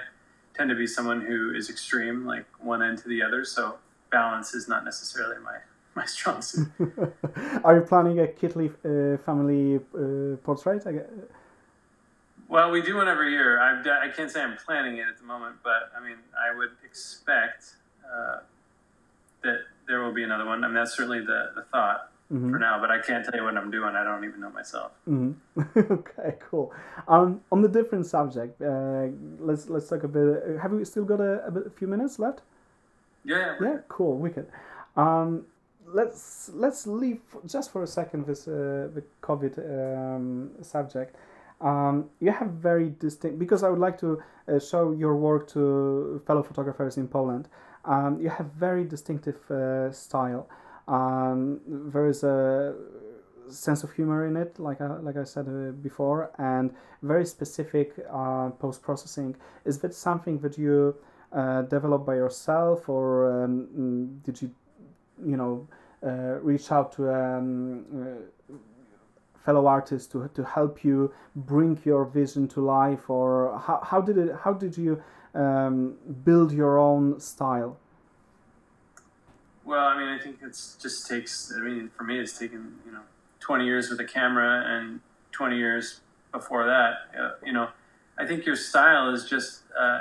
[0.55, 3.77] tend to be someone who is extreme like one end to the other so
[4.11, 5.57] balance is not necessarily my
[5.95, 6.69] my strong suit
[7.65, 10.85] Are you planning a Keatley uh, family uh, portrait?
[12.49, 15.19] Well we do one every year I've, d- i can't say i'm planning it at
[15.19, 16.17] the moment but i mean
[16.47, 17.75] i would expect
[18.05, 18.39] uh,
[19.45, 22.51] that there will be another one I mean that's certainly the, the thought Mhm.
[22.51, 24.91] for now but i can't tell you what i'm doing i don't even know myself
[25.09, 25.35] Mhm.
[25.99, 26.73] okay, cool.
[27.09, 29.07] Um, on the different subject, uh,
[29.49, 30.27] let's let's talk a bit.
[30.43, 32.41] uh, Have we still got a, a, bit, a few minutes left?
[33.25, 34.47] yeah, yeah, Yeah, cool, wicked.
[34.97, 35.47] Um,
[36.01, 37.21] let's let's leave
[37.55, 41.15] just for a second this uh, the COVID um, subject.
[41.61, 46.21] Um, you have very distinct because I would like to uh, show your work to
[46.27, 47.49] fellow photographers in Poland.
[47.85, 50.49] Um, you have very distinctive uh, style.
[50.89, 52.75] Um, there is a
[53.49, 57.95] sense of humor in it, like I, like I said uh, before, and very specific
[58.13, 59.37] uh, post processing.
[59.65, 60.97] Is that something that you
[61.33, 64.51] uh, developed by yourself, or um, mm, did you,
[65.25, 65.67] you know,
[66.05, 67.85] uh, reach out to um,
[69.47, 74.19] fellow artists to to help you bring your vision to life, or how, how did
[74.19, 74.31] it?
[74.45, 75.03] How did you
[75.35, 75.95] um,
[76.25, 77.79] build your own style?
[79.65, 81.53] Well, I mean, I think it's just takes.
[81.57, 83.05] I mean, for me, it's taken you know
[83.41, 85.01] twenty years with a camera and
[85.33, 86.01] twenty years
[86.33, 86.93] before that.
[87.19, 87.69] Uh, you know,
[88.19, 90.01] I think your style is just uh,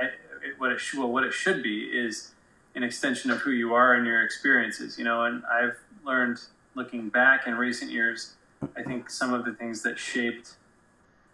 [0.00, 0.04] I
[0.44, 2.32] it, what it should well, what it should be is
[2.74, 5.24] an extension of who you are and your experiences, you know.
[5.24, 6.38] And I've learned
[6.74, 8.34] looking back in recent years,
[8.76, 10.56] I think some of the things that shaped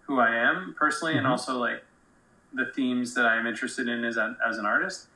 [0.02, 1.30] who I am personally, and Mhm.
[1.30, 1.84] also like
[2.52, 5.06] the themes that I'm interested in as, a, as an artist.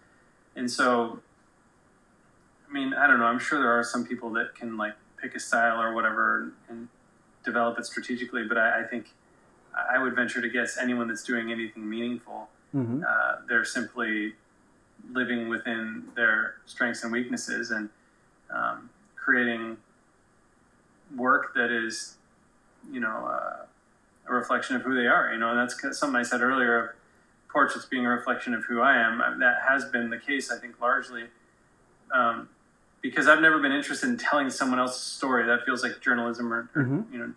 [0.54, 1.20] And so,
[2.68, 3.24] I mean, I don't know.
[3.26, 6.88] I'm sure there are some people that can like pick a style or whatever and
[7.44, 9.12] develop it strategically, but I, I think
[9.76, 14.34] I would venture to guess anyone that's doing anything meaningful, hmm uh, they're simply
[15.10, 17.90] living within their strengths and weaknesses and
[18.50, 19.76] um, creating
[21.16, 22.16] work that is,
[22.90, 23.66] you know, uh,
[24.28, 25.32] a reflection of who they are.
[25.32, 26.90] You know, and that's something I said earlier of
[27.50, 29.20] portraits being a reflection of who I am.
[29.20, 31.24] Uh, That has been the case, I think, largely.
[32.12, 32.48] Um,
[33.02, 35.44] because I've never been interested in telling someone else's story.
[35.46, 37.12] That feels like journalism or, or Mhm.
[37.12, 37.32] you know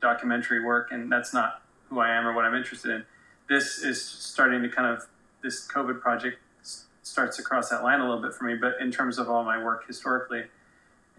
[0.00, 3.06] documentary work, and that's not who I am or what I'm interested in.
[3.48, 5.06] This is starting to kind of
[5.42, 8.54] this COVID project s- starts to cross that line a little bit for me.
[8.56, 10.46] But in terms of all my work historically,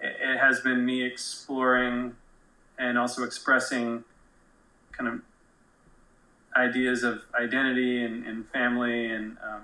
[0.02, 2.16] it, has been me exploring
[2.78, 4.04] and also expressing
[4.92, 5.22] kind of
[6.56, 9.62] ideas of identity and, and family and um,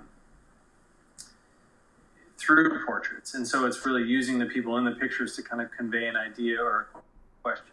[2.38, 3.34] through portraits.
[3.34, 6.16] And so it's really using the people in the pictures to kind of convey an
[6.16, 6.98] idea or a
[7.42, 7.66] question.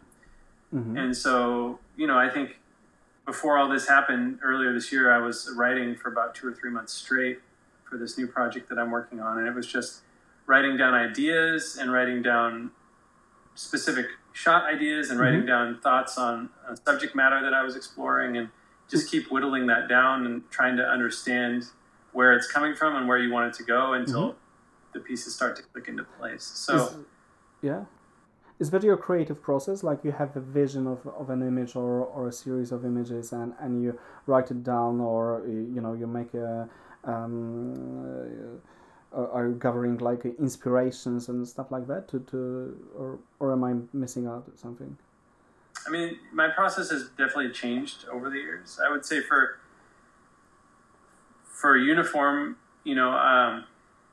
[0.70, 2.58] hmm And so, you know, I think
[3.26, 6.70] before all this happened earlier this year, I was writing for about two or three
[6.70, 7.40] months straight
[7.84, 9.38] for this new project that I'm working on.
[9.38, 10.02] And it was just
[10.50, 12.72] writing down ideas and writing down
[13.54, 18.36] specific shot ideas and writing down thoughts on a subject matter that I was exploring
[18.36, 18.48] and
[18.90, 21.66] just keep whittling that down and trying to understand
[22.12, 24.34] where it's coming from and where you want it to go until
[24.92, 26.42] the pieces start to click into place.
[26.42, 26.96] So, Is-
[27.62, 27.84] yeah.
[28.58, 29.84] Is that your creative process?
[29.84, 33.32] Like you have a vision of, of an image or, or a series of images
[33.32, 36.68] and, and you write it down or, you know, you make a,
[37.04, 38.60] um,
[39.12, 43.74] are you gathering like inspirations and stuff like that to, to or, or am I
[43.92, 44.96] missing out or something?
[45.86, 48.78] I mean, my process has definitely changed over the years.
[48.84, 49.58] I would say for
[51.44, 53.64] for uniform, you know, um,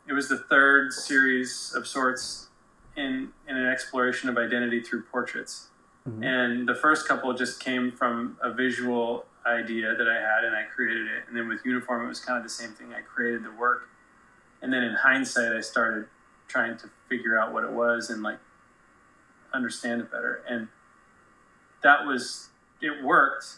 [0.08, 2.48] it was the third series of sorts
[2.96, 5.68] in in an exploration of identity through portraits.
[6.08, 6.24] Mhm.
[6.26, 10.64] And the first couple just came from a visual idea that I had, and I
[10.64, 11.24] created it.
[11.28, 12.94] And then with uniform, it was kind of the same thing.
[12.94, 13.90] I created the work,
[14.62, 16.08] and then in hindsight, I started
[16.48, 18.40] trying to figure out what it was and like
[19.54, 20.44] understand it better.
[20.50, 20.68] And
[21.84, 22.50] that was
[22.82, 23.58] it worked,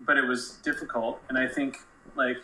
[0.00, 1.20] but it was difficult.
[1.28, 1.78] And I think
[2.14, 2.38] like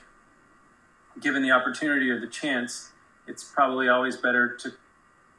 [1.20, 2.90] given the opportunity or the chance,
[3.26, 4.72] it's probably always better to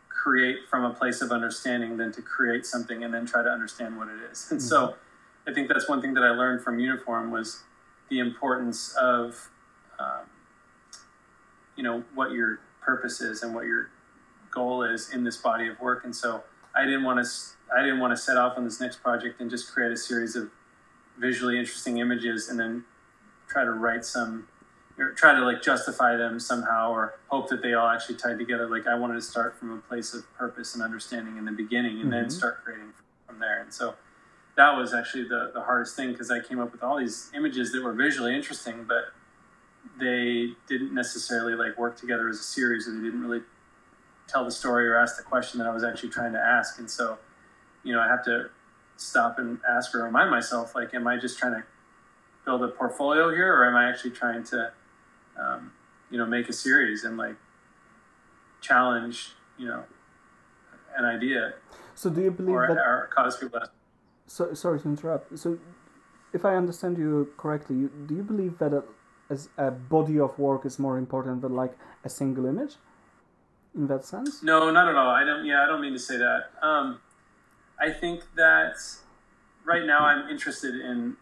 [0.10, 3.98] create from a place of understanding than to create something and then try to understand
[3.98, 4.48] what it is.
[4.52, 4.96] And so
[5.46, 7.64] I think that's one thing that I learned from uniform was
[8.10, 9.50] the importance of
[10.00, 10.26] um,
[11.76, 13.90] you know what your purpose is and what your
[14.52, 16.04] goal is in this body of work.
[16.06, 16.44] And so
[16.76, 17.32] I didn't want to
[17.76, 20.36] I didn't want to set off on this next project and just create a series
[20.36, 20.50] of
[21.20, 22.84] visually interesting images and then
[23.48, 24.48] try to write some
[24.98, 28.68] or try to like justify them somehow or hope that they all actually tied together
[28.70, 32.02] like i wanted to start from a place of purpose and understanding in the beginning
[32.02, 32.32] and then Mhm.
[32.32, 32.94] start creating
[33.28, 33.96] from there and so
[34.56, 37.72] that was actually the, the hardest thing because i came up with all these images
[37.74, 39.14] that were visually interesting but
[40.00, 43.42] they didn't necessarily like work together as a series or they didn't really
[44.28, 46.90] tell the story or ask the question that i was actually trying to ask and
[46.90, 47.18] so
[47.84, 48.50] you know i have to
[48.98, 51.64] stop and ask or remind myself like am i just trying to
[52.46, 54.72] build a portfolio here or am i actually trying to
[55.40, 55.72] um,
[56.10, 57.36] you know make a series and like
[58.62, 59.84] challenge you know
[60.98, 61.54] an idea
[61.96, 63.70] So do you believe or, that or cause people to
[64.26, 65.38] So, sorry to interrupt.
[65.38, 65.60] So,
[66.34, 68.84] if I understand you correctly, you, do you believe that a,
[69.34, 71.74] as a body of work is more important than like
[72.04, 72.76] a single image?
[73.76, 74.44] In that sense?
[74.44, 75.10] No, not at all.
[75.10, 75.44] I don't.
[75.46, 76.42] Yeah, I don't mean to say that.
[76.62, 77.00] Um,
[77.80, 78.76] I think that
[79.66, 81.18] right now I'm interested in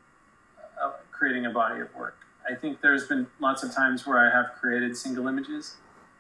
[0.82, 2.18] uh, creating a body of work.
[2.50, 5.78] I think there's been lots of times where I have created single images,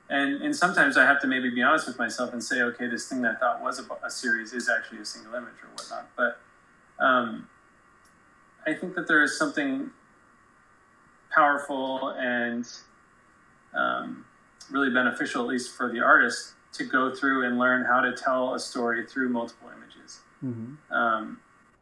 [0.09, 3.09] and and sometimes I have to maybe be honest with myself and say, okay, this
[3.09, 6.05] thing that I thought was a, a series is actually a single image or whatnot.
[6.15, 6.31] But
[7.03, 7.49] um,
[8.65, 9.91] I think that there is something
[11.33, 12.67] powerful and
[13.73, 14.25] um,
[14.69, 18.53] really beneficial, at least for the artist, to go through and learn how to tell
[18.53, 20.19] a story through multiple images.
[20.43, 20.93] Mm-hmm.
[20.93, 21.39] Um,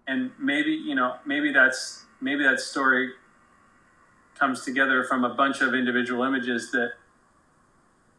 [0.07, 3.11] and maybe you know, maybe that's maybe that story
[4.37, 6.93] comes together from a bunch of individual images that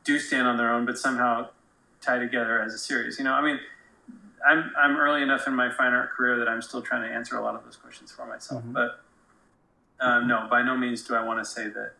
[0.05, 1.49] do stand on their own, but somehow
[2.01, 3.19] tie together as a series.
[3.19, 3.59] You know, I mean,
[4.47, 7.37] I'm I'm early enough in my fine art career that I'm still trying to answer
[7.37, 8.65] a lot of those questions for myself.
[8.65, 8.73] Mhm.
[8.73, 9.01] But
[10.01, 11.93] um, no, by no means do I want to say that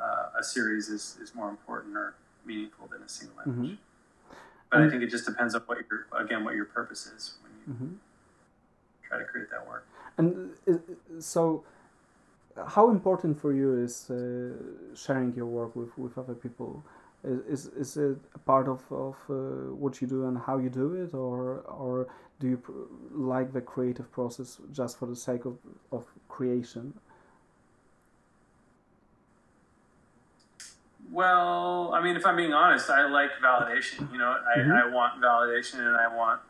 [0.00, 2.14] uh, a series is, is more important or
[2.44, 3.78] meaningful than a single image.
[4.70, 7.52] But I think it just depends on what your again what your purpose is when
[7.52, 7.98] you
[9.08, 9.86] try to create that work.
[10.18, 10.74] And uh,
[11.20, 11.64] so,
[12.68, 14.52] how important for you is uh,
[14.94, 16.82] sharing your work with, with other people?
[17.24, 19.34] Is, is, is it a part of, of uh,
[19.74, 22.08] what you do and how you do it, or or
[22.40, 22.72] do you pr-
[23.12, 25.58] like the creative process just for the sake of,
[25.92, 26.94] of creation?
[31.10, 34.10] Well, I mean, if I'm being honest, I like validation.
[34.12, 34.72] You know, I, Mhm.
[34.72, 36.40] I want validation and I want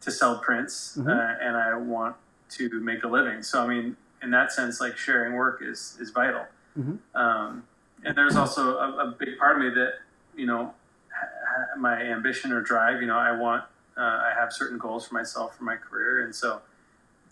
[0.00, 1.08] to sell prints Mhm.
[1.08, 2.16] uh, and I want
[2.50, 3.42] to make a living.
[3.42, 6.46] So, I mean, in that sense, like sharing work is, is vital.
[6.76, 6.98] Mhm.
[7.14, 7.68] Um,
[8.04, 10.00] and there's also a, a big part of me that,
[10.34, 10.74] you know,
[11.12, 13.64] ha- my ambition or drive, you know, I want,
[13.96, 16.24] uh, I have certain goals for myself for my career.
[16.24, 16.62] And so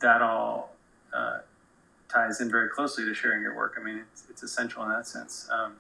[0.01, 0.75] that all
[1.13, 1.39] uh,
[2.09, 3.77] ties in very closely to sharing your work.
[3.81, 5.49] I mean, it's, it's essential in that sense.
[5.51, 5.77] Um,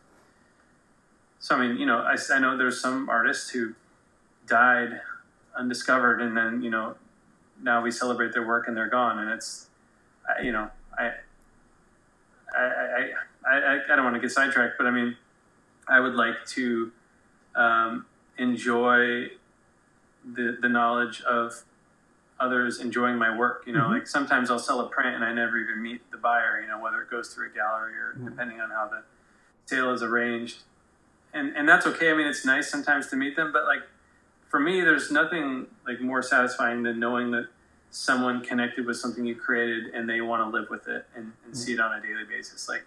[1.38, 3.74] so I mean, you know, I, I know there's some artists who
[4.46, 5.00] died
[5.56, 6.96] undiscovered, and then you know,
[7.62, 9.68] now we celebrate their work and they're gone, and it's,
[10.28, 11.12] I, you know, I,
[12.54, 13.10] I,
[13.46, 15.16] I, I, I don't want to get sidetracked, but I mean,
[15.88, 16.92] I would like to
[17.54, 18.06] um,
[18.38, 19.28] enjoy
[20.24, 21.62] the the knowledge of
[22.40, 23.62] others enjoying my work.
[23.66, 23.90] You know, Mhm.
[23.92, 26.60] like sometimes I'll sell a print and I never even meet the buyer.
[26.60, 28.24] You know, whether it goes through a gallery or Mhm.
[28.24, 29.02] depending on how the
[29.66, 30.62] sale is arranged
[31.36, 32.10] and and that's okay.
[32.10, 33.82] I mean, it's nice sometimes to meet them, but like
[34.48, 37.48] for me, there's nothing like more satisfying than knowing that
[37.90, 41.56] someone connected with something you created and they want to live with it and, and
[41.56, 42.68] see it on a daily basis.
[42.68, 42.84] Like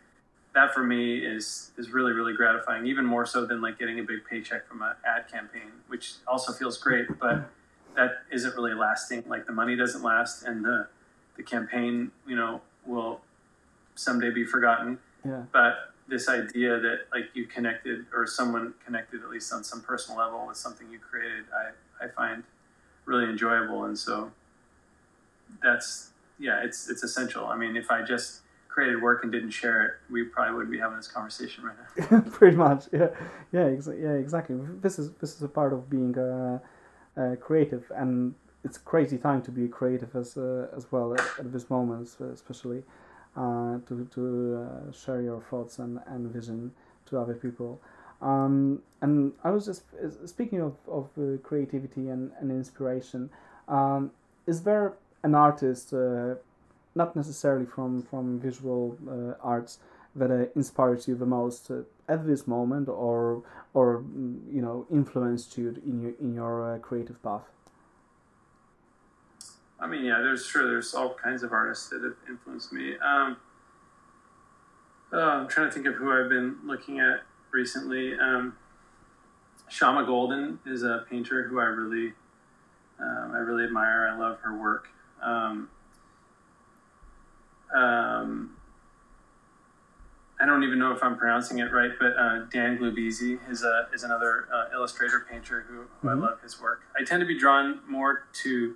[0.53, 4.03] that for me is is really really gratifying, even more so than like getting a
[4.03, 7.49] big paycheck from an ad campaign, which also feels great, but
[7.95, 9.23] that isn't really lasting.
[9.27, 10.87] Like the money doesn't last, and the
[11.37, 13.21] the campaign, you know, will
[13.95, 15.43] someday be forgotten Yeah.
[15.51, 20.17] but this idea that like you connected or someone connected at least on some personal
[20.17, 22.43] level with something you created i i find
[23.05, 24.31] really enjoyable and so
[25.63, 27.45] that's yeah it's it's essential.
[27.45, 30.79] I mean if i just created work and didn't share it we probably wouldn't be
[30.79, 31.75] having this conversation right
[32.11, 32.21] now.
[32.31, 33.09] Pretty much yeah.
[33.51, 34.57] Yeah exa- yeah exactly.
[34.81, 36.59] This is this is a part of being uh,
[37.17, 41.51] uh, creative and it's crazy time to be creative as uh, as well at, at
[41.51, 42.83] this moment especially
[43.35, 46.71] to to uh, share your thoughts and, and vision
[47.07, 47.79] to other people.
[48.21, 53.29] Um, and I was just uh, speaking of, of uh, creativity and, and inspiration
[53.69, 54.11] um,
[54.45, 56.35] is there an artist uh,
[56.95, 59.79] not necessarily from from visual uh, arts
[60.15, 64.85] that uh, inspires you the most uh, at this moment or or mm, you know
[64.91, 67.47] influenced you in your in your uh, creative path
[69.79, 73.37] i mean yeah there's sure there's all kinds of artists that have influenced me um
[75.13, 77.21] oh, i'm trying to think of who i've been looking at
[77.51, 78.55] recently um
[79.69, 82.13] shama golden is a painter who i really
[82.99, 84.87] um, i really admire i love her work
[85.21, 85.69] um,
[87.75, 88.55] um,
[90.41, 93.89] I don't even know if I'm pronouncing it right, but uh, Dan Glubisi is a
[93.93, 96.11] is another uh, illustrator painter who, who Mhm.
[96.11, 96.83] I love his work.
[96.97, 98.75] I tend to be drawn more to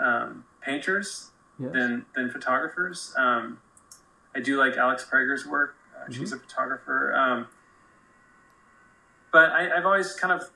[0.00, 3.14] um, painters yes than than photographers.
[3.16, 3.58] Um,
[4.34, 5.74] I do like Alex Prager's work.
[5.96, 7.46] Uh, She's a photographer, um,
[9.32, 10.50] but I, I've always kind of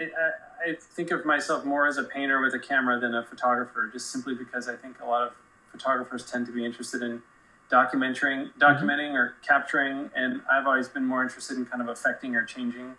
[0.00, 3.24] I, I, I think of myself more as a painter with a camera than a
[3.24, 5.32] photographer, just simply because I think a lot of
[5.70, 7.22] photographers tend to be interested in
[7.70, 12.44] documenting, documenting or capturing, and I've always been more interested in kind of affecting or
[12.44, 12.94] changing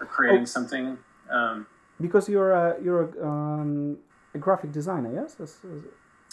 [0.00, 0.46] or creating Oh.
[0.46, 0.98] something.
[1.30, 1.66] Um,
[2.00, 3.98] because you're a you're a, um,
[4.34, 5.82] a graphic designer yes or-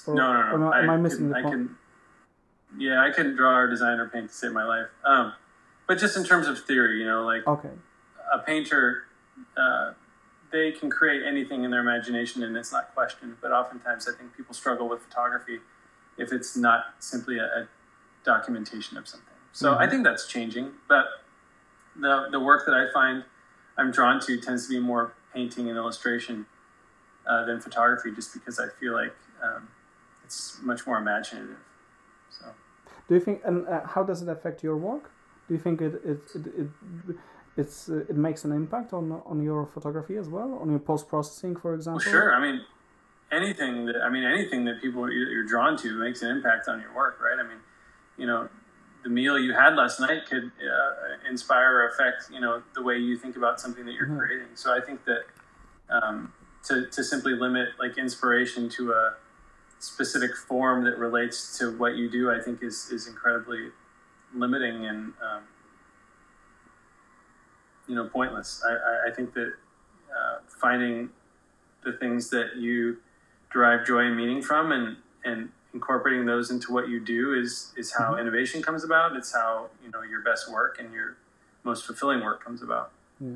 [0.07, 0.67] no, no, no.
[0.67, 1.77] am I, am I missing can, the I point can,
[2.77, 4.87] yeah, I couldn't draw or design or paint to save my life.
[5.03, 5.33] Um,
[5.87, 7.71] but just in terms of theory, you know, like okay
[8.33, 9.03] a painter,
[9.55, 9.93] uh,
[10.51, 13.37] they can create anything in their imagination and it's not questioned.
[13.41, 15.59] But oftentimes, I think people struggle with photography
[16.17, 17.67] if it's not simply a, a
[18.25, 19.33] documentation of something.
[19.53, 19.89] So I Mhm.
[19.89, 20.73] think that's changing.
[20.87, 21.05] But
[21.95, 23.23] the the work that I find
[23.77, 26.45] I'm drawn to tends to be more painting and illustration
[27.29, 29.67] uh, than photography, just because I feel like um,
[30.25, 31.57] it's much more imaginative.
[32.29, 32.45] So.
[33.07, 35.05] do you think and uh, how does it affect your work
[35.47, 36.69] do you think it it it, it
[37.61, 41.07] it's uh, it makes an impact on on your photography as well on your post
[41.07, 42.35] processing for Well, example sure.
[42.37, 42.57] I mean,
[43.31, 46.79] anything that I mean, anything that people you're you're drawn to makes an impact on
[46.83, 47.39] your work, right?
[47.43, 47.61] I mean,
[48.17, 48.49] you know,
[49.03, 52.97] the meal you had last night could uh, inspire or affect you know the way
[52.97, 54.17] you think about something that you're Mhm.
[54.19, 54.51] creating.
[54.55, 55.23] So I think that
[55.89, 56.33] um,
[56.65, 59.13] to to simply limit like inspiration to a
[59.79, 63.69] specific form that relates to what you do, I think is is incredibly
[64.33, 65.43] limiting and um,
[67.87, 68.63] you know pointless.
[68.67, 69.53] I, I, I think that
[70.11, 71.09] uh, finding
[71.83, 72.97] the things that you
[73.51, 77.93] derive joy and meaning from and and incorporating those into what you do is is
[77.93, 78.21] how Mhm.
[78.21, 79.15] innovation comes about.
[79.15, 81.15] It's how you know your best work and your
[81.63, 82.91] most fulfilling work comes about.
[83.19, 83.35] Yeah,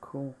[0.00, 0.34] Cool.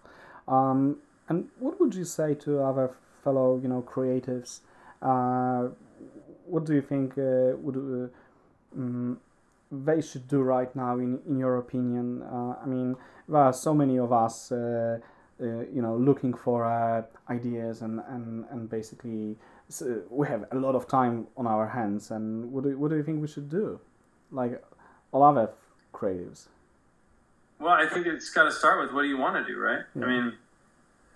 [0.48, 0.98] Um,
[1.32, 2.90] and what would you say to other
[3.24, 4.60] fellow, you know, creatives?
[5.00, 5.70] Uh,
[6.44, 9.16] what do you think uh, would uh, mm,
[9.86, 12.22] they should do right now, in in your opinion?
[12.22, 12.96] Uh, I mean,
[13.28, 14.98] there are so many of us, uh,
[15.40, 15.44] uh,
[15.76, 19.36] you know, looking for uh, ideas and and and basically
[19.68, 19.82] s
[20.18, 22.10] we have a lot of time on our hands.
[22.10, 23.80] And what do what do you think we should do,
[24.30, 24.52] like
[25.12, 25.48] all other
[25.98, 26.40] creatives?
[27.62, 29.84] Well, I think it's got to start with what do you want to do, right?
[29.94, 30.04] Yeah.
[30.04, 30.26] I mean,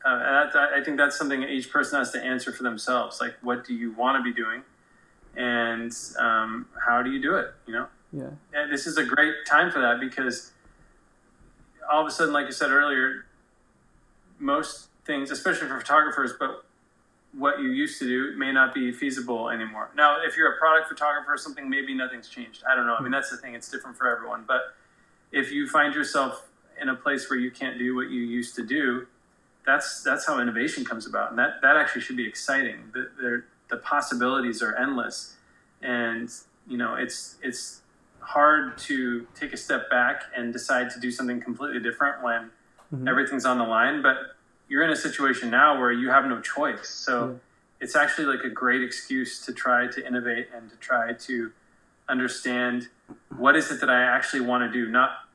[0.06, 3.20] uh, that, I think that's something each person has to answer for themselves.
[3.20, 4.62] Like, what do you want to be doing,
[5.36, 7.52] and um, how do you do it?
[7.66, 8.30] You know, Yeah.
[8.54, 10.52] and this is a great time for that because
[11.90, 13.26] all of a sudden, like you said earlier,
[14.38, 16.64] most things, especially for photographers, but
[17.32, 19.90] what you used to do may not be feasible anymore.
[19.96, 22.62] Now, if you're a product photographer or something, maybe nothing's changed.
[22.70, 22.94] I don't know.
[22.96, 24.44] I mean, that's the thing; it's different for everyone.
[24.46, 24.74] But
[25.32, 26.46] if you find yourself
[26.80, 29.06] in a place where you can't do what you used to do,
[29.66, 32.90] that's that's how innovation comes about, and that that actually should be exciting.
[32.94, 35.36] The the, possibilities are endless,
[35.82, 36.30] and
[36.66, 37.82] you know it's it's
[38.20, 42.50] hard to take a step back and decide to do something completely different when
[42.92, 43.08] Mhm.
[43.08, 44.02] everything's on the line.
[44.02, 44.36] But
[44.68, 47.38] you're in a situation now where you have no choice, so Yeah.
[47.80, 51.52] it's actually like a great excuse to try to innovate and to try to
[52.08, 52.88] understand
[53.36, 55.25] what is it that I actually want to do, not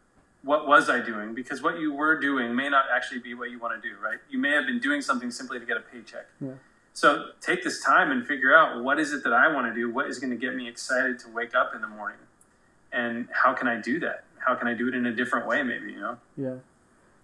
[0.43, 1.33] what was I doing?
[1.33, 4.17] Because what you were doing may not actually be what you want to do, right?
[4.29, 6.27] You may have been doing something simply to get a paycheck.
[6.39, 6.51] Yeah.
[6.93, 9.91] So take this time and figure out what is it that I want to do?
[9.91, 12.19] What is going to get me excited to wake up in the morning?
[12.91, 14.25] And how can I do that?
[14.39, 16.17] How can I do it in a different way, maybe, you know?
[16.35, 16.55] Yeah.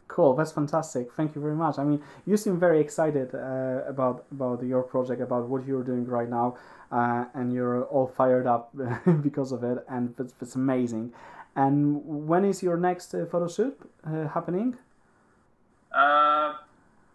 [0.07, 0.35] Cool.
[0.35, 1.11] That's fantastic.
[1.11, 1.77] Thank you very much.
[1.77, 6.05] I mean, you seem very excited uh, about about your project, about what you're doing
[6.05, 6.55] right now,
[6.91, 8.73] uh, and you're all fired up
[9.21, 11.11] because of it, and it's, that's amazing.
[11.57, 14.77] And when is your next uh, photo shoot uh, happening?
[15.91, 16.53] Uh,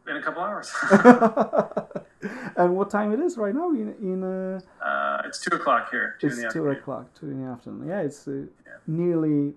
[0.08, 0.74] in a couple hours.
[2.56, 3.70] and what time it is right now?
[3.70, 6.16] In in uh, uh, it's two o'clock here.
[6.20, 7.88] Two in the it's two o'clock, two in the afternoon.
[7.88, 8.46] Yeah, it's uh,
[8.86, 9.54] nearly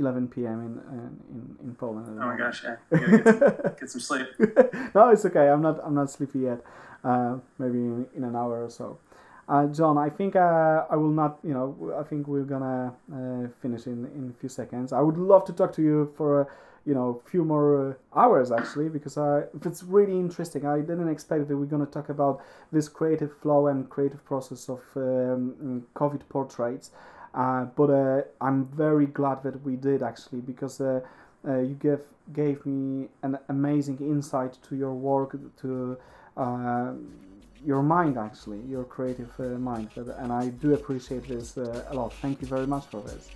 [0.00, 0.60] eleven p.m.
[0.66, 2.18] in uh, in in Poland.
[2.20, 2.76] Oh my gosh, yeah.
[2.90, 4.26] Get some, get some sleep.
[4.94, 5.48] no, it's okay.
[5.48, 5.78] I'm not.
[5.84, 6.60] I'm not sleepy yet.
[7.04, 8.98] Uh, maybe in, in an hour or so.
[9.48, 11.38] Uh, John, I think uh, I will not.
[11.42, 14.92] You know, I think we're gonna uh, finish in in a few seconds.
[14.92, 16.46] I would love to talk to you for a
[16.86, 20.66] you know few more uh, hours actually because uh, it's really interesting.
[20.66, 22.42] I didn't expect that we're gonna talk about
[22.72, 26.90] this creative flow and creative process of um, COVID portraits.
[27.34, 31.00] Uh, but uh, I'm very glad that we did actually because uh,
[31.46, 32.00] uh, you gave
[32.32, 35.98] gave me an amazing insight to your work, to
[36.36, 36.92] uh,
[37.64, 42.12] your mind actually, your creative uh, mind, and I do appreciate this uh, a lot.
[42.14, 43.28] Thank you very much for this.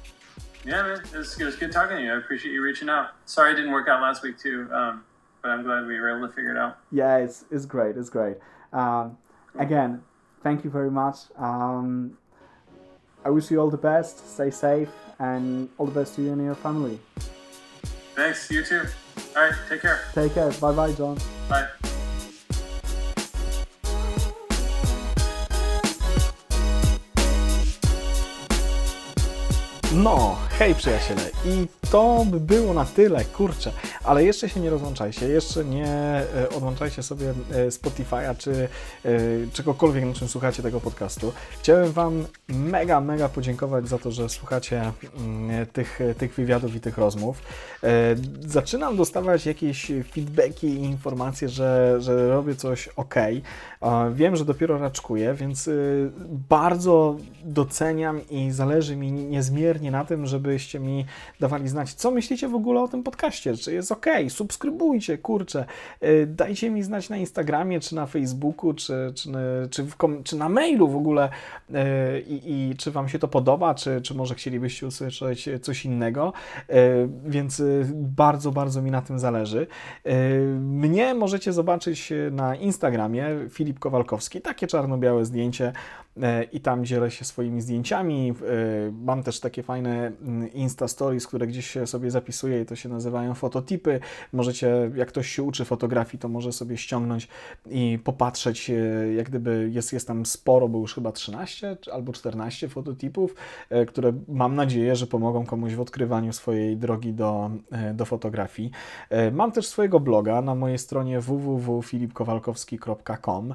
[0.64, 2.12] Yeah, man, it was, it was good talking to you.
[2.12, 3.10] I appreciate you reaching out.
[3.26, 5.04] Sorry it didn't work out last week too, um,
[5.42, 6.78] but I'm glad we were able to figure it out.
[6.90, 7.96] Yeah, it's it's great.
[7.96, 8.36] It's great.
[8.72, 9.16] Um,
[9.58, 10.02] again,
[10.42, 11.16] thank you very much.
[11.36, 12.18] Um,
[13.24, 14.34] I wish you all the best.
[14.34, 16.98] Stay safe, and all the best to you and your family.
[18.14, 18.50] Thanks.
[18.50, 18.84] You too.
[19.36, 19.54] All right.
[19.68, 20.00] Take care.
[20.12, 20.50] Take care.
[20.52, 21.18] Bye bye, John.
[21.48, 21.87] Bye.
[29.98, 33.72] No, hej przyjaciele, i to by było na tyle, kurczę,
[34.04, 38.68] ale jeszcze się nie rozłączajcie, jeszcze nie e, odłączajcie sobie e, Spotify'a czy
[39.04, 39.18] e,
[39.52, 41.32] czegokolwiek, na czym słuchacie tego podcastu.
[41.60, 46.98] Chciałem Wam mega, mega podziękować za to, że słuchacie mm, tych, tych wywiadów i tych
[46.98, 47.42] rozmów.
[48.40, 53.14] Zaczynam dostawać jakieś feedbacki i informacje, że, że robię coś ok.
[54.12, 55.70] Wiem, że dopiero raczkuję, więc
[56.48, 61.04] bardzo doceniam i zależy mi niezmiernie na tym, żebyście mi
[61.40, 65.64] dawali znać, co myślicie w ogóle o tym podcaście, czy jest ok, subskrybujcie, kurczę,
[66.02, 69.30] Y, dajcie mi znać na Instagramie, czy na Facebooku, czy, czy,
[69.70, 71.28] czy, w kom- czy na mailu w ogóle
[71.70, 71.74] y,
[72.20, 76.32] i, i czy Wam się to podoba, czy, czy może chcielibyście usłyszeć coś innego,
[76.70, 79.66] Y, więc y, bardzo, bardzo mi na tym zależy.
[80.06, 80.10] Y,
[80.60, 85.72] Mnie możecie zobaczyć na Instagramie Filip Kowalkowski, takie czarno-białe zdjęcie
[86.52, 88.34] i tam dzielę się swoimi zdjęciami.
[89.04, 92.88] Mam też takie fajne mm, Insta Stories, które gdzieś ktoś sobie zapisuje i to się
[92.88, 94.00] nazywają fototipy.
[94.32, 97.28] Możecie, jak ktoś się uczy fotografii, to może sobie ściągnąć
[97.66, 98.74] i popatrzeć, e,
[99.14, 103.34] jak gdyby jest, jest tam sporo, bo już chyba 13 czy- albo 14 fototipów,
[103.70, 108.70] e, które mam nadzieję, że pomogą komuś w odkrywaniu swojej drogi do, e, do fotografii.
[109.32, 113.54] Mam też swojego bloga na mojej stronie www.filipkowalkowski.com.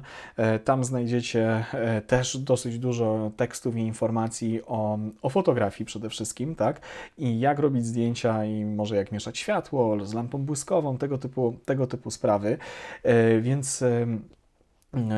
[0.64, 1.64] Tam znajdziecie
[2.06, 6.80] też dosyć dużo tekstów i informacji o, o fotografii przede wszystkim, tak?
[7.18, 8.03] I jak robić zdjęcia
[8.44, 12.58] i może jak mieszać światło z lampą błyskową, tego typu, tego typu sprawy.
[13.02, 13.84] E, Więc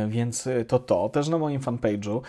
[0.08, 2.20] więc to to, też na moim fanpage'u.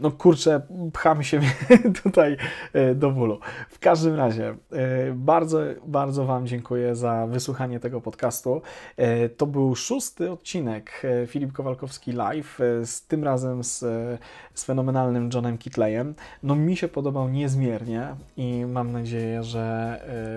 [0.00, 0.60] No kurczę,
[0.92, 1.40] pchamy się
[2.02, 2.36] tutaj
[2.72, 3.38] e, do bólu.
[3.68, 8.62] W każdym razie, e, bardzo, bardzo Wam dziękuję za wysłuchanie tego podcastu.
[8.96, 14.18] E, To był szósty odcinek e, Filip Kowalkowski Live, e, z tym razem z, e,
[14.54, 16.14] z fenomenalnym Johnem Kitleyem.
[16.42, 19.60] No mi się podobał niezmiernie i mam nadzieję, że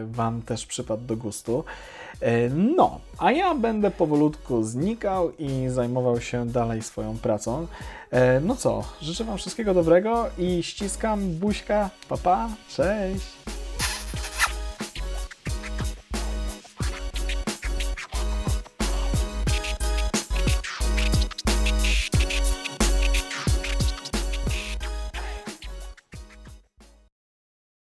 [0.03, 1.63] e, Wam też przypadł do gustu.
[2.21, 7.67] E, No, a ja będę powolutku znikał i zajmował się dalej swoją pracą.
[8.11, 13.25] E, No co, życzę Wam wszystkiego dobrego i ściskam buźka, papa, cześć!